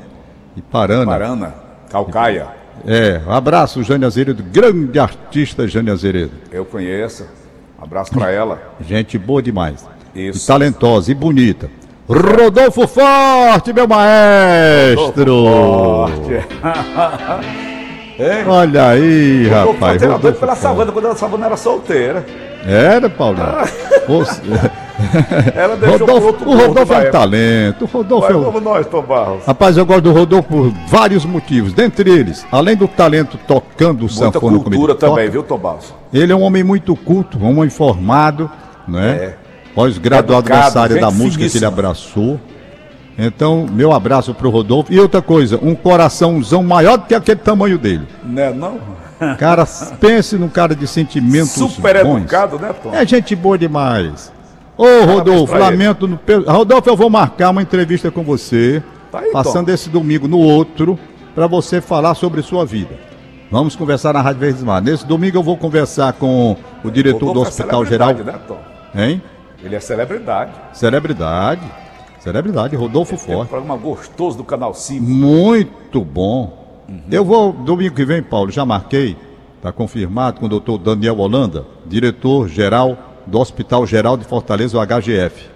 Iparana. 0.55 1.05
Marana, 1.05 1.53
Calcaia, 1.89 2.47
É, 2.87 3.21
abraço, 3.27 3.83
Jane 3.83 4.05
Azeredo, 4.05 4.41
grande 4.41 4.97
artista 4.97 5.67
Jane 5.67 5.91
Azeredo. 5.91 6.31
eu 6.53 6.63
conheço. 6.63 7.42
Abraço 7.83 8.13
pra 8.13 8.31
ela. 8.31 8.75
Gente 8.79 9.17
boa 9.17 9.41
demais. 9.41 9.85
Isso. 10.15 10.45
E 10.45 10.47
talentosa 10.47 11.11
e 11.11 11.13
bonita. 11.13 11.69
Rodolfo 12.07 12.87
Forte, 12.87 13.73
meu 13.73 13.87
maestro! 13.87 15.43
Forte. 15.43 16.47
Olha 18.47 18.87
aí, 18.89 19.47
Eu 19.47 19.51
rapaz. 19.73 20.01
doido 20.01 20.13
Rodolfo 20.13 20.39
pela. 20.39 20.55
Savana 20.55 20.91
quando 20.91 21.07
a 21.07 21.15
Savana 21.15 21.45
era 21.47 21.57
solteira. 21.57 22.25
Era, 22.65 23.09
Paulinho. 23.09 23.45
Você- 24.07 24.41
Ela 25.55 25.75
deixou 25.75 25.99
Rodolfo, 26.07 26.45
o 26.49 26.55
Rodolfo 26.55 26.93
é 26.93 26.95
um 26.95 26.99
época. 26.99 27.11
talento. 27.11 27.81
O 27.83 27.87
Rodolfo 27.87 28.31
é 28.31 28.37
um... 28.37 28.43
vamos 28.43 28.63
nós, 28.63 28.85
Tom 28.87 29.01
Barros. 29.01 29.43
Rapaz, 29.45 29.75
eu 29.75 29.85
gosto 29.85 30.01
do 30.01 30.13
Rodolfo 30.13 30.47
por 30.47 30.73
vários 30.87 31.25
motivos. 31.25 31.73
Dentre 31.73 32.09
eles, 32.09 32.45
além 32.51 32.75
do 32.75 32.87
talento 32.87 33.37
tocando 33.47 33.97
o 33.97 33.99
Muita 34.01 34.13
sanfona 34.13 34.39
como 34.39 34.61
cultura 34.61 34.91
ele 34.93 34.99
toca, 34.99 35.11
também, 35.11 35.29
viu, 35.29 35.43
Tom 35.43 35.57
Barros? 35.57 35.93
ele 36.13 36.31
é 36.31 36.35
um 36.35 36.41
homem 36.41 36.63
muito 36.63 36.95
culto, 36.95 37.37
um 37.39 37.57
homem 37.57 37.69
formado, 37.69 38.49
né? 38.87 39.09
É. 39.15 39.33
Pós-graduado 39.73 40.47
nessa 40.47 40.79
área 40.79 41.01
da 41.01 41.09
música 41.09 41.47
que 41.49 41.57
ele 41.57 41.65
abraçou. 41.65 42.39
Então, 43.17 43.67
meu 43.71 43.91
abraço 43.93 44.33
pro 44.33 44.49
Rodolfo. 44.49 44.91
E 44.91 44.99
outra 44.99 45.21
coisa, 45.21 45.59
um 45.61 45.75
coraçãozão 45.75 46.63
maior 46.63 46.97
do 46.97 47.05
que 47.05 47.13
aquele 47.15 47.39
tamanho 47.39 47.77
dele. 47.77 48.07
Né, 48.23 48.51
não? 48.51 48.79
Cara, 49.37 49.65
pense 49.99 50.35
num 50.37 50.49
cara 50.49 50.75
de 50.75 50.85
sentimentos 50.87 51.51
Super 51.51 52.03
bons. 52.03 52.17
educado, 52.17 52.59
né, 52.59 52.73
Tom? 52.73 52.93
É 52.93 53.05
gente 53.05 53.35
boa 53.35 53.57
demais. 53.57 54.33
Ô, 54.75 55.05
Rodolfo, 55.05 55.55
lamento. 55.55 56.07
No... 56.07 56.19
Rodolfo, 56.47 56.89
eu 56.89 56.97
vou 56.97 57.09
marcar 57.09 57.51
uma 57.51 57.61
entrevista 57.61 58.09
com 58.11 58.23
você, 58.23 58.83
Tá 59.11 59.19
aí, 59.19 59.31
passando 59.31 59.67
Tom. 59.67 59.71
esse 59.73 59.89
domingo 59.89 60.27
no 60.27 60.39
outro, 60.39 60.97
para 61.35 61.47
você 61.47 61.79
falar 61.79 62.15
sobre 62.15 62.41
sua 62.41 62.65
vida. 62.65 62.95
Vamos 63.51 63.75
conversar 63.75 64.13
na 64.13 64.21
Rádio 64.21 64.39
Verdes 64.41 64.63
Mar. 64.63 64.81
Nesse 64.81 65.05
domingo 65.05 65.37
eu 65.37 65.43
vou 65.43 65.55
conversar 65.55 66.11
com 66.13 66.57
o 66.83 66.89
diretor 66.89 67.19
do 67.19 67.25
Rodolfo 67.27 67.49
é 67.49 67.51
Hospital 67.51 67.85
Geral. 67.85 68.07
celebridade, 68.09 68.39
Né, 68.41 68.45
Tom? 68.47 68.99
Hein? 68.99 69.21
Ele 69.63 69.75
é 69.75 69.79
celebridade. 69.79 70.51
Celebridade. 70.73 71.61
Celebridade, 72.23 72.73
Rodolfo 72.77 73.17
Tem 73.17 73.35
um 73.35 73.37
Forte. 73.37 73.49
programa 73.49 73.75
gostoso 73.75 74.37
do 74.37 74.45
Canal 74.45 74.73
5. 74.73 75.03
Muito 75.03 75.99
bom. 75.99 76.85
Eu 77.11 77.25
vou, 77.25 77.51
domingo 77.51 77.93
que 77.93 78.05
vem, 78.05 78.23
Paulo, 78.23 78.49
já 78.49 78.65
marquei, 78.65 79.17
está 79.57 79.73
confirmado 79.73 80.39
com 80.39 80.45
o 80.45 80.49
doutor 80.49 80.77
Daniel 80.77 81.19
Holanda, 81.19 81.65
diretor-geral 81.85 82.97
do 83.27 83.37
Hospital 83.37 83.85
Geral 83.85 84.15
de 84.15 84.23
Fortaleza, 84.23 84.77
o 84.77 84.81
HGF. 84.81 85.49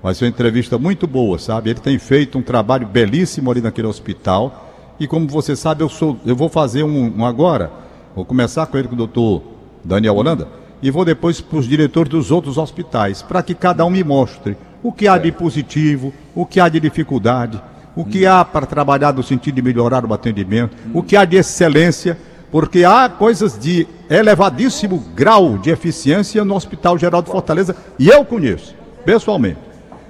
Vai 0.00 0.14
ser 0.14 0.26
uma 0.26 0.28
entrevista 0.28 0.78
muito 0.78 1.04
boa, 1.08 1.36
sabe? 1.36 1.70
Ele 1.70 1.80
tem 1.80 1.98
feito 1.98 2.38
um 2.38 2.42
trabalho 2.42 2.86
belíssimo 2.86 3.50
ali 3.50 3.60
naquele 3.60 3.88
hospital. 3.88 4.70
E 5.00 5.08
como 5.08 5.26
você 5.26 5.56
sabe, 5.56 5.82
eu, 5.82 5.88
sou, 5.88 6.16
eu 6.24 6.36
vou 6.36 6.48
fazer 6.48 6.84
um, 6.84 7.12
um 7.16 7.26
agora. 7.26 7.72
Vou 8.14 8.24
começar 8.24 8.66
com 8.66 8.78
ele, 8.78 8.86
com 8.86 8.94
o 8.94 8.98
doutor 8.98 9.42
Daniel 9.82 10.14
Holanda, 10.14 10.46
e 10.84 10.90
vou 10.90 11.02
depois 11.02 11.40
para 11.40 11.58
os 11.58 11.66
diretores 11.66 12.10
dos 12.10 12.30
outros 12.30 12.58
hospitais, 12.58 13.22
para 13.22 13.42
que 13.42 13.54
cada 13.54 13.86
um 13.86 13.90
me 13.90 14.04
mostre 14.04 14.54
o 14.82 14.92
que 14.92 15.08
há 15.08 15.16
de 15.16 15.32
positivo, 15.32 16.12
o 16.34 16.44
que 16.44 16.60
há 16.60 16.68
de 16.68 16.78
dificuldade, 16.78 17.58
o 17.96 18.04
que 18.04 18.26
há 18.26 18.44
para 18.44 18.66
trabalhar 18.66 19.14
no 19.14 19.22
sentido 19.22 19.54
de 19.54 19.62
melhorar 19.62 20.04
o 20.04 20.12
atendimento, 20.12 20.76
o 20.92 21.02
que 21.02 21.16
há 21.16 21.24
de 21.24 21.36
excelência, 21.36 22.18
porque 22.52 22.84
há 22.84 23.08
coisas 23.08 23.58
de 23.58 23.88
elevadíssimo 24.10 25.02
grau 25.16 25.56
de 25.56 25.70
eficiência 25.70 26.44
no 26.44 26.54
Hospital 26.54 26.98
Geral 26.98 27.22
de 27.22 27.30
Fortaleza, 27.30 27.74
e 27.98 28.10
eu 28.10 28.22
conheço, 28.22 28.74
pessoalmente. 29.06 29.60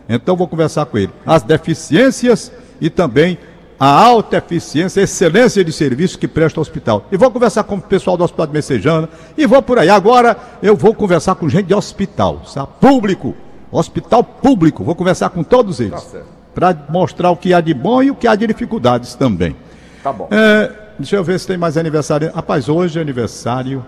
Então 0.08 0.34
vou 0.34 0.48
conversar 0.48 0.87
com 0.87 0.98
ele. 0.98 1.12
As 1.24 1.44
deficiências 1.44 2.50
e 2.80 2.90
também 2.90 3.38
a 3.85 4.03
alta 4.03 4.38
eficiência, 4.38 5.03
a 5.03 5.05
excelência 5.05 5.62
de 5.62 5.70
serviço 5.70 6.18
que 6.18 6.27
presta 6.27 6.59
o 6.59 6.62
hospital. 6.62 7.07
E 7.12 7.18
vou 7.18 7.31
conversar 7.31 7.64
com 7.64 7.75
o 7.75 7.81
pessoal 7.83 8.16
do 8.16 8.25
Hospital 8.25 8.47
de 8.47 8.53
Messejana 8.55 9.11
e 9.37 9.47
vou 9.47 9.61
por 9.61 9.79
aí. 9.79 9.90
Agora 9.90 10.38
eu 10.62 10.75
vou 10.75 10.94
conversar 10.94 11.35
com 11.35 11.47
gente 11.51 11.66
de 11.66 11.75
hospital, 11.75 12.42
sabe? 12.47 12.68
Público, 12.81 13.35
hospital 13.70 14.25
público. 14.25 14.83
Vou 14.83 14.94
conversar 14.94 15.29
com 15.29 15.44
todos 15.44 15.81
eles. 15.81 16.03
Tá 16.03 16.20
para 16.55 16.87
mostrar 16.88 17.31
o 17.31 17.37
que 17.37 17.53
há 17.53 17.61
de 17.61 17.75
bom 17.75 18.03
e 18.03 18.11
o 18.11 18.14
que 18.14 18.27
há 18.27 18.35
de 18.35 18.47
dificuldades 18.47 19.14
também. 19.16 19.55
Tá 20.03 20.12
bom. 20.12 20.29
É, 20.31 20.73
deixa 20.99 21.16
eu 21.16 21.25
ver 21.25 21.38
se 21.38 21.47
tem 21.47 21.59
mais 21.59 21.77
aniversário. 21.77 22.33
Rapaz, 22.33 22.70
hoje 22.70 22.99
é 22.99 23.03
aniversário 23.03 23.85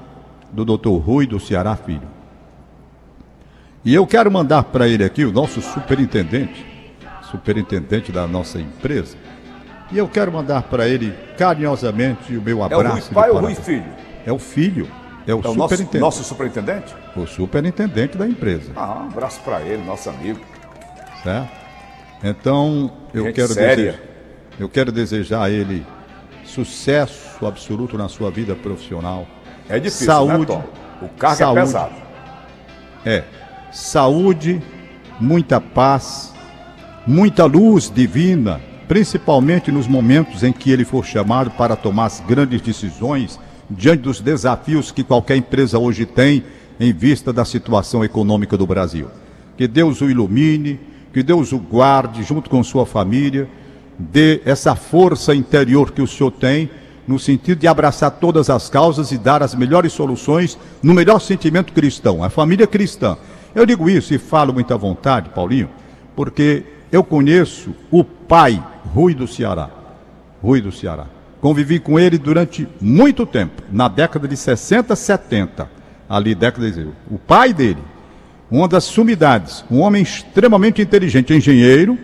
do 0.53 0.63
doutor 0.63 0.99
Rui 0.99 1.27
do 1.27 1.41
Ceará 1.41 1.75
Filho. 1.75 2.09
E 3.83 3.95
eu 3.95 4.07
quero 4.07 4.31
mandar 4.31 4.65
para 4.65 4.87
ele 4.87 5.05
aqui, 5.05 5.25
o 5.25 5.33
nosso 5.33 5.63
superintendente, 5.63 6.67
superintendente 7.31 8.13
da 8.13 8.27
nossa 8.27 8.59
empresa, 8.59 9.17
e 9.91 9.99
eu 9.99 10.09
quero 10.09 10.33
mandar 10.33 10.63
para 10.65 10.89
ele 10.89 11.15
carinhosamente 11.39 12.37
o 12.37 12.43
meu 12.43 12.63
abraço. 12.63 12.85
É 12.85 12.89
o 12.89 12.93
Rui 12.93 13.15
pai 13.15 13.31
ou 13.31 13.41
Rui 13.41 13.55
filho? 13.55 13.85
É 14.25 14.33
o 14.33 14.39
filho. 14.39 14.89
É 15.27 15.35
o, 15.35 15.39
é 15.39 15.49
o 15.49 15.53
superintendente. 15.53 15.99
Nosso, 15.99 16.19
nosso, 16.19 16.25
superintendente? 16.25 16.95
O 17.17 17.27
superintendente 17.27 18.17
da 18.17 18.27
empresa. 18.27 18.73
Ah, 18.77 19.03
um 19.03 19.07
abraço 19.07 19.41
para 19.41 19.61
ele, 19.63 19.83
nosso 19.85 20.09
amigo. 20.09 20.41
Certo? 21.23 21.51
Então, 22.23 22.93
eu 23.13 23.25
Gente 23.25 23.35
quero, 23.35 23.55
desejar, 23.55 24.01
eu 24.59 24.69
quero 24.69 24.93
desejar 24.93 25.43
a 25.43 25.51
ele 25.51 25.87
sucesso 26.45 27.45
absoluto 27.45 27.99
na 27.99 28.09
sua 28.09 28.31
vida 28.31 28.55
profissional. 28.55 29.27
É 29.69 29.79
difícil, 29.79 30.07
saúde, 30.07 30.39
né, 30.39 30.47
Tom? 30.47 30.65
O 31.03 31.09
cargo 31.09 31.35
é 31.35 31.37
saúde, 31.37 31.59
é 31.59 31.63
pesado. 31.63 31.95
É. 33.05 33.25
Saúde, 33.73 34.63
muita 35.21 35.61
paz, 35.61 36.33
muita 37.07 37.45
luz 37.45 37.91
divina 37.91 38.61
principalmente 38.89 39.73
nos 39.73 39.87
momentos 39.87 40.43
em 40.43 40.53
que 40.53 40.71
ele 40.71 40.85
for 40.85 41.05
chamado 41.05 41.51
para 41.51 41.77
tomar 41.77 42.07
as 42.07 42.21
grandes 42.21 42.61
decisões 42.61 43.39
diante 43.69 44.03
dos 44.03 44.21
desafios 44.21 44.93
que 44.93 45.03
qualquer 45.03 45.37
empresa 45.37 45.79
hoje 45.79 46.07
tem 46.07 46.45
em 46.79 46.93
vista 46.93 47.33
da 47.33 47.45
situação 47.45 48.05
econômica 48.05 48.57
do 48.57 48.67
Brasil. 48.67 49.09
Que 49.57 49.67
Deus 49.67 50.01
o 50.01 50.11
ilumine, 50.11 50.79
que 51.13 51.23
Deus 51.23 51.53
o 51.53 51.59
guarde 51.59 52.23
junto 52.23 52.49
com 52.49 52.63
sua 52.63 52.87
família, 52.87 53.49
dê 53.99 54.41
essa 54.45 54.77
força 54.77 55.35
interior 55.35 55.91
que 55.91 56.03
o 56.03 56.07
senhor 56.07 56.31
tem 56.31 56.71
no 57.07 57.19
sentido 57.19 57.61
de 57.61 57.69
abraçar 57.69 58.11
todas 58.11 58.51
as 58.51 58.69
causas 58.69 59.13
e 59.13 59.19
dar 59.19 59.43
as 59.43 59.55
melhores 59.55 59.93
soluções 59.93 60.59
no 60.83 60.93
melhor 60.93 61.21
sentimento 61.21 61.73
cristão, 61.73 62.23
a 62.23 62.29
família 62.29 62.67
cristã. 62.67 63.17
Eu 63.55 63.65
digo 63.65 63.89
isso 63.89 64.13
e 64.13 64.19
falo 64.19 64.53
muita 64.53 64.77
vontade, 64.77 65.31
Paulinho, 65.31 65.71
porque 66.15 66.65
eu 66.93 67.03
conheço 67.03 67.75
o 67.91 68.05
pai 68.05 68.63
Rui 68.95 69.15
do 69.15 69.27
Ceará. 69.27 69.71
Rui 70.43 70.61
do 70.61 70.73
Ceará. 70.73 71.07
Convivi 71.41 71.79
com 71.79 71.99
ele 71.99 72.19
durante 72.19 72.67
muito 72.81 73.27
tempo, 73.27 73.63
na 73.71 73.89
década 73.89 74.27
de 74.27 74.37
60, 74.37 74.97
70. 74.97 75.69
Ali, 76.09 76.35
década 76.35 76.71
de. 76.71 76.89
O 77.11 77.19
pai 77.19 77.53
dele, 77.53 77.83
uma 78.51 78.67
das 78.67 78.85
sumidades, 78.85 79.65
um 79.71 79.81
homem 79.81 80.03
extremamente 80.03 80.81
inteligente, 80.81 81.35
engenheiro 81.35 81.99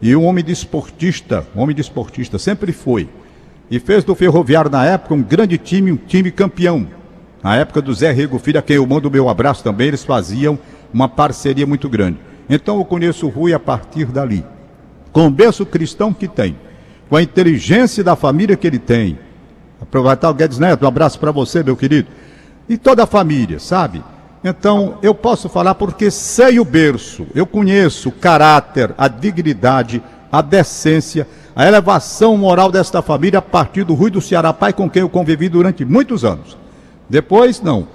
e 0.00 0.14
um 0.16 0.24
homem 0.24 0.44
desportista, 0.44 1.46
um 1.54 1.60
homem 1.60 1.74
desportista, 1.74 2.38
sempre 2.38 2.72
foi. 2.72 3.08
E 3.70 3.78
fez 3.78 4.02
do 4.02 4.14
Ferroviário 4.14 4.70
na 4.70 4.84
época 4.84 5.14
um 5.14 5.22
grande 5.22 5.58
time, 5.58 5.92
um 5.92 5.96
time 5.96 6.30
campeão. 6.30 6.88
Na 7.42 7.56
época 7.56 7.80
do 7.80 7.94
Zé 7.94 8.10
Rego 8.10 8.38
Filho, 8.38 8.58
a 8.58 8.62
quem 8.62 8.76
eu 8.76 8.86
mando 8.86 9.08
o 9.08 9.10
meu 9.12 9.28
abraço 9.28 9.62
também, 9.62 9.88
eles 9.88 10.04
faziam 10.04 10.58
uma 10.92 11.08
parceria 11.08 11.66
muito 11.66 11.88
grande. 11.88 12.18
Então 12.48 12.78
eu 12.78 12.84
conheço 12.84 13.26
o 13.26 13.30
Rui 13.30 13.52
a 13.52 13.60
partir 13.60 14.06
dali 14.06 14.44
com 15.12 15.26
o 15.26 15.30
berço 15.30 15.64
cristão 15.66 16.12
que 16.12 16.28
tem, 16.28 16.56
com 17.08 17.16
a 17.16 17.22
inteligência 17.22 18.04
da 18.04 18.16
família 18.16 18.56
que 18.56 18.66
ele 18.66 18.78
tem. 18.78 19.18
Aproveitar 19.80 20.30
o 20.30 20.34
Guedes 20.34 20.58
Neto, 20.58 20.84
um 20.84 20.88
abraço 20.88 21.18
para 21.18 21.30
você, 21.30 21.62
meu 21.62 21.76
querido. 21.76 22.08
E 22.68 22.76
toda 22.76 23.04
a 23.04 23.06
família, 23.06 23.58
sabe? 23.58 24.02
Então, 24.42 24.98
eu 25.02 25.14
posso 25.14 25.48
falar 25.48 25.74
porque 25.74 26.10
sei 26.10 26.60
o 26.60 26.64
berço, 26.64 27.26
eu 27.34 27.46
conheço 27.46 28.08
o 28.08 28.12
caráter, 28.12 28.94
a 28.96 29.08
dignidade, 29.08 30.02
a 30.30 30.42
decência, 30.42 31.26
a 31.56 31.66
elevação 31.66 32.36
moral 32.36 32.70
desta 32.70 33.02
família 33.02 33.40
a 33.40 33.42
partir 33.42 33.84
do 33.84 33.94
Rui 33.94 34.10
do 34.10 34.20
Ceará, 34.20 34.52
pai 34.52 34.72
com 34.72 34.88
quem 34.88 35.02
eu 35.02 35.08
convivi 35.08 35.48
durante 35.48 35.84
muitos 35.84 36.24
anos. 36.24 36.56
Depois, 37.08 37.60
não. 37.60 37.88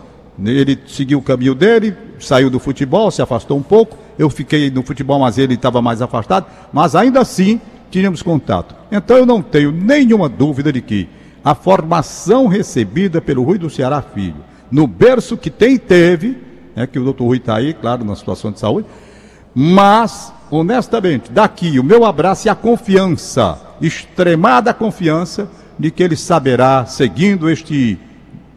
Ele 0.44 0.80
seguiu 0.88 1.20
o 1.20 1.22
caminho 1.22 1.54
dele, 1.54 1.96
saiu 2.24 2.50
do 2.50 2.60
futebol, 2.60 3.12
se 3.12 3.22
afastou 3.22 3.58
um 3.58 3.64
pouco. 3.64 3.98
Eu 4.18 4.30
fiquei 4.30 4.70
no 4.70 4.84
futebol, 4.84 5.20
mas 5.20 5.38
ele 5.38 5.56
estava 5.56 5.82
mais 5.82 6.02
afastado. 6.02 6.46
Mas 6.72 6.96
ainda 6.96 7.22
assim, 7.22 7.60
tínhamos 7.92 8.22
contato. 8.22 8.76
Então 8.92 9.18
eu 9.18 9.26
não 9.26 9.42
tenho 9.42 9.72
nenhuma 9.72 10.28
dúvida 10.28 10.72
de 10.72 10.82
que 10.82 11.08
a 11.44 11.54
formação 11.54 12.48
recebida 12.48 13.22
pelo 13.22 13.44
Rui 13.44 13.58
do 13.58 13.70
Ceará 13.70 14.02
Filho, 14.02 14.38
no 14.72 14.88
berço 14.88 15.38
que 15.38 15.50
tem 15.50 15.78
teve, 15.78 16.38
é 16.76 16.88
que 16.88 16.98
o 16.98 17.04
doutor 17.04 17.26
Rui 17.26 17.38
está 17.38 17.58
aí, 17.58 17.74
claro, 17.74 18.04
na 18.04 18.16
situação 18.16 18.52
de 18.52 18.60
saúde, 18.60 18.88
mas, 19.54 20.34
honestamente, 20.50 21.32
daqui 21.32 21.78
o 21.78 21.84
meu 21.84 22.06
abraço 22.06 22.48
e 22.48 22.50
a 22.50 22.56
confiança, 22.56 23.60
extremada 23.82 24.74
confiança, 24.74 25.48
de 25.78 25.92
que 25.92 26.02
ele 26.02 26.16
saberá, 26.16 26.86
seguindo 26.86 27.50
este 27.50 28.00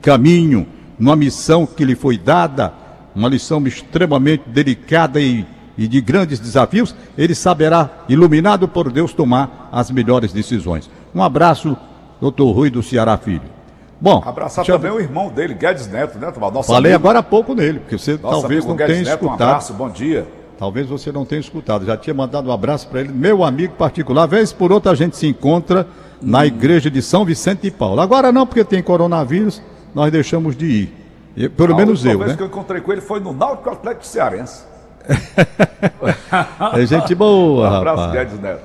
caminho, 0.00 0.66
numa 0.98 1.16
missão 1.16 1.66
que 1.66 1.85
lhe 1.85 1.94
foi 1.94 2.16
dada, 2.16 2.72
uma 3.16 3.29
lição 3.29 3.66
extremamente 3.66 4.44
delicada 4.46 5.18
e, 5.18 5.46
e 5.76 5.88
de 5.88 6.00
grandes 6.02 6.38
desafios, 6.38 6.94
ele 7.16 7.35
saberá, 7.35 7.88
iluminado 8.09 8.68
por 8.68 8.92
Deus, 8.92 9.14
tomar 9.14 9.70
as 9.72 9.90
melhores 9.90 10.33
decisões. 10.33 10.90
Um 11.14 11.22
abraço, 11.22 11.74
doutor 12.20 12.52
Rui 12.52 12.68
do 12.68 12.83
Ceará 12.83 13.16
Filho. 13.16 13.57
Bom, 13.98 14.22
abraçar 14.26 14.66
também 14.66 14.90
o 14.90 15.00
irmão 15.00 15.31
dele, 15.31 15.55
Guedes 15.55 15.87
Neto, 15.87 16.18
né, 16.18 16.31
Tomás? 16.31 16.66
Falei 16.66 16.92
amigo. 16.92 17.09
agora 17.09 17.20
há 17.20 17.22
pouco 17.22 17.55
nele, 17.55 17.79
porque 17.79 17.96
você 17.96 18.18
Nosso 18.18 18.42
talvez 18.42 18.66
não 18.66 18.76
Guedes 18.76 18.94
tenha 18.94 19.05
Neto, 19.09 19.24
escutado. 19.24 19.40
Um 19.40 19.50
abraço, 19.50 19.72
bom 19.72 19.88
dia. 19.88 20.29
Talvez 20.59 20.87
você 20.87 21.11
não 21.11 21.24
tenha 21.24 21.40
escutado. 21.40 21.87
Já 21.87 21.96
tinha 21.96 22.12
mandado 22.12 22.48
um 22.48 22.52
abraço 22.52 22.87
para 22.88 23.00
ele, 23.00 23.12
meu 23.12 23.42
amigo 23.42 23.74
particular. 23.74 24.26
Vez 24.26 24.52
por 24.52 24.70
outra 24.70 24.92
a 24.92 24.94
gente 24.94 25.16
se 25.16 25.26
encontra 25.26 25.87
na 26.20 26.40
hum. 26.40 26.44
igreja 26.44 26.90
de 26.90 27.00
São 27.00 27.24
Vicente 27.24 27.62
de 27.62 27.70
Paulo. 27.70 28.00
Agora 28.02 28.31
não, 28.31 28.46
porque 28.46 28.64
tem 28.64 28.83
coronavírus, 28.83 29.62
nós 29.94 30.12
deixamos 30.12 30.55
de 30.55 30.66
ir. 30.66 31.05
Eu, 31.37 31.51
pelo 31.51 31.75
a 31.75 31.77
menos 31.77 32.05
eu, 32.05 32.18
vez 32.18 32.31
né? 32.31 32.37
que 32.37 32.42
eu 32.42 32.46
encontrei 32.46 32.81
com 32.81 32.92
ele 32.92 33.01
foi 33.01 33.20
no 33.20 33.33
Náutico 33.33 33.70
Atlético 33.70 34.07
Cearense. 34.07 34.64
é 36.75 36.87
gente 36.87 37.14
boa, 37.14 37.70
um 37.70 37.75
abraço, 37.75 38.01
rapaz. 38.01 38.12
Guedes 38.12 38.40
Neto. 38.40 38.62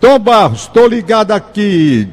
Tom 0.00 0.18
Barros, 0.18 0.60
estou 0.60 0.86
ligado 0.86 1.32
aqui. 1.32 2.08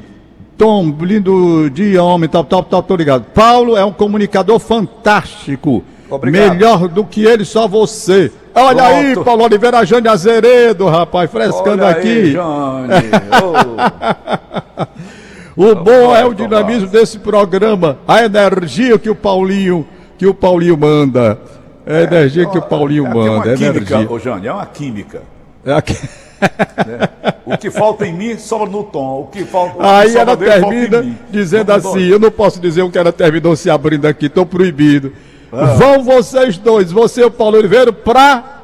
Tom, 0.58 0.94
lindo 1.00 1.70
dia, 1.70 2.02
homem, 2.02 2.28
tal, 2.28 2.44
tal, 2.44 2.62
tal, 2.62 2.82
tô 2.82 2.96
ligado. 2.96 3.24
Paulo 3.34 3.76
é 3.76 3.84
um 3.84 3.92
comunicador 3.92 4.58
fantástico. 4.58 5.84
Obrigado. 6.10 6.52
Melhor 6.52 6.88
do 6.88 7.04
que 7.04 7.24
ele, 7.24 7.44
só 7.44 7.66
você. 7.66 8.30
Olha 8.54 8.84
Pronto. 8.84 8.94
aí, 8.94 9.24
Paulo 9.24 9.44
Oliveira, 9.44 9.84
Jane 9.84 10.08
Azeredo, 10.08 10.86
rapaz, 10.88 11.30
frescando 11.30 11.84
Olha 11.84 11.96
aqui. 11.96 12.08
Aí, 12.08 12.32
Jane. 12.32 12.92
Oh. 13.42 14.86
O 15.56 15.74
bom 15.74 16.14
é 16.14 16.24
o 16.24 16.32
dinamismo 16.32 16.88
desse 16.88 17.18
programa, 17.18 17.98
a 18.08 18.24
energia 18.24 18.98
que 18.98 19.10
o 19.10 19.14
Paulinho, 19.14 19.86
que 20.16 20.26
o 20.26 20.32
Paulinho 20.32 20.76
manda. 20.76 21.38
É 21.84 21.98
a 21.98 22.02
energia 22.02 22.46
que 22.46 22.56
o 22.56 22.62
Paulinho 22.62 23.06
é, 23.06 23.14
manda. 23.14 23.50
É, 23.50 23.54
é 23.54 23.56
química, 23.56 23.94
energia. 23.94 24.10
Ô, 24.10 24.18
Jane, 24.18 24.46
é 24.46 24.52
uma 24.52 24.66
química. 24.66 25.22
É 25.64 25.72
a... 25.72 25.82
né? 26.86 27.08
O 27.44 27.58
que 27.58 27.70
falta 27.70 28.06
em 28.06 28.12
mim 28.12 28.38
sobra 28.38 28.68
no 28.68 28.84
tom. 28.84 29.22
O 29.22 29.26
que 29.26 29.44
falta. 29.44 29.78
O 29.78 29.82
Aí 29.82 30.16
ela 30.16 30.36
termina 30.36 31.04
dizendo 31.30 31.72
assim: 31.72 32.02
eu 32.02 32.18
não 32.18 32.30
posso 32.30 32.60
dizer 32.60 32.82
o 32.82 32.90
que 32.90 32.98
ela 32.98 33.12
terminou 33.12 33.54
se 33.56 33.68
abrindo 33.68 34.06
aqui, 34.06 34.26
estou 34.26 34.46
proibido. 34.46 35.12
Ah. 35.52 35.74
Vão 35.74 36.02
vocês 36.02 36.56
dois, 36.56 36.90
você 36.90 37.20
e 37.20 37.24
o 37.24 37.30
Paulo 37.30 37.58
Oliveira, 37.58 37.92
pra 37.92 38.61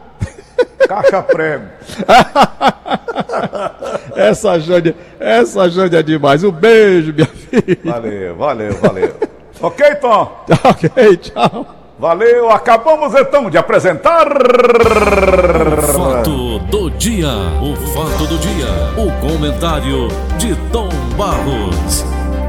Caixa 0.89 1.23
prego. 1.23 1.67
essa 4.17 4.59
Jane, 4.59 4.95
essa 5.21 5.69
Jane 5.69 5.97
é 5.97 6.03
demais. 6.03 6.43
Um 6.45 6.51
beijo, 6.51 7.13
minha 7.13 7.27
filha. 7.27 7.79
Valeu, 7.85 8.35
valeu, 8.37 8.73
valeu. 8.75 9.15
ok, 9.61 9.95
Tom? 9.97 10.45
ok, 10.65 11.17
tchau. 11.19 11.67
Valeu, 11.99 12.49
acabamos 12.51 13.15
então 13.15 13.51
de 13.51 13.59
apresentar. 13.59 14.27
O 14.29 15.83
fato 15.83 16.59
do 16.61 16.89
dia. 16.91 17.29
O 17.61 17.75
fato 17.93 18.27
do 18.29 18.39
dia. 18.39 18.69
O 18.97 19.11
comentário 19.21 20.09
de 20.39 20.55
Tom 20.71 20.89
Barros. 21.17 22.18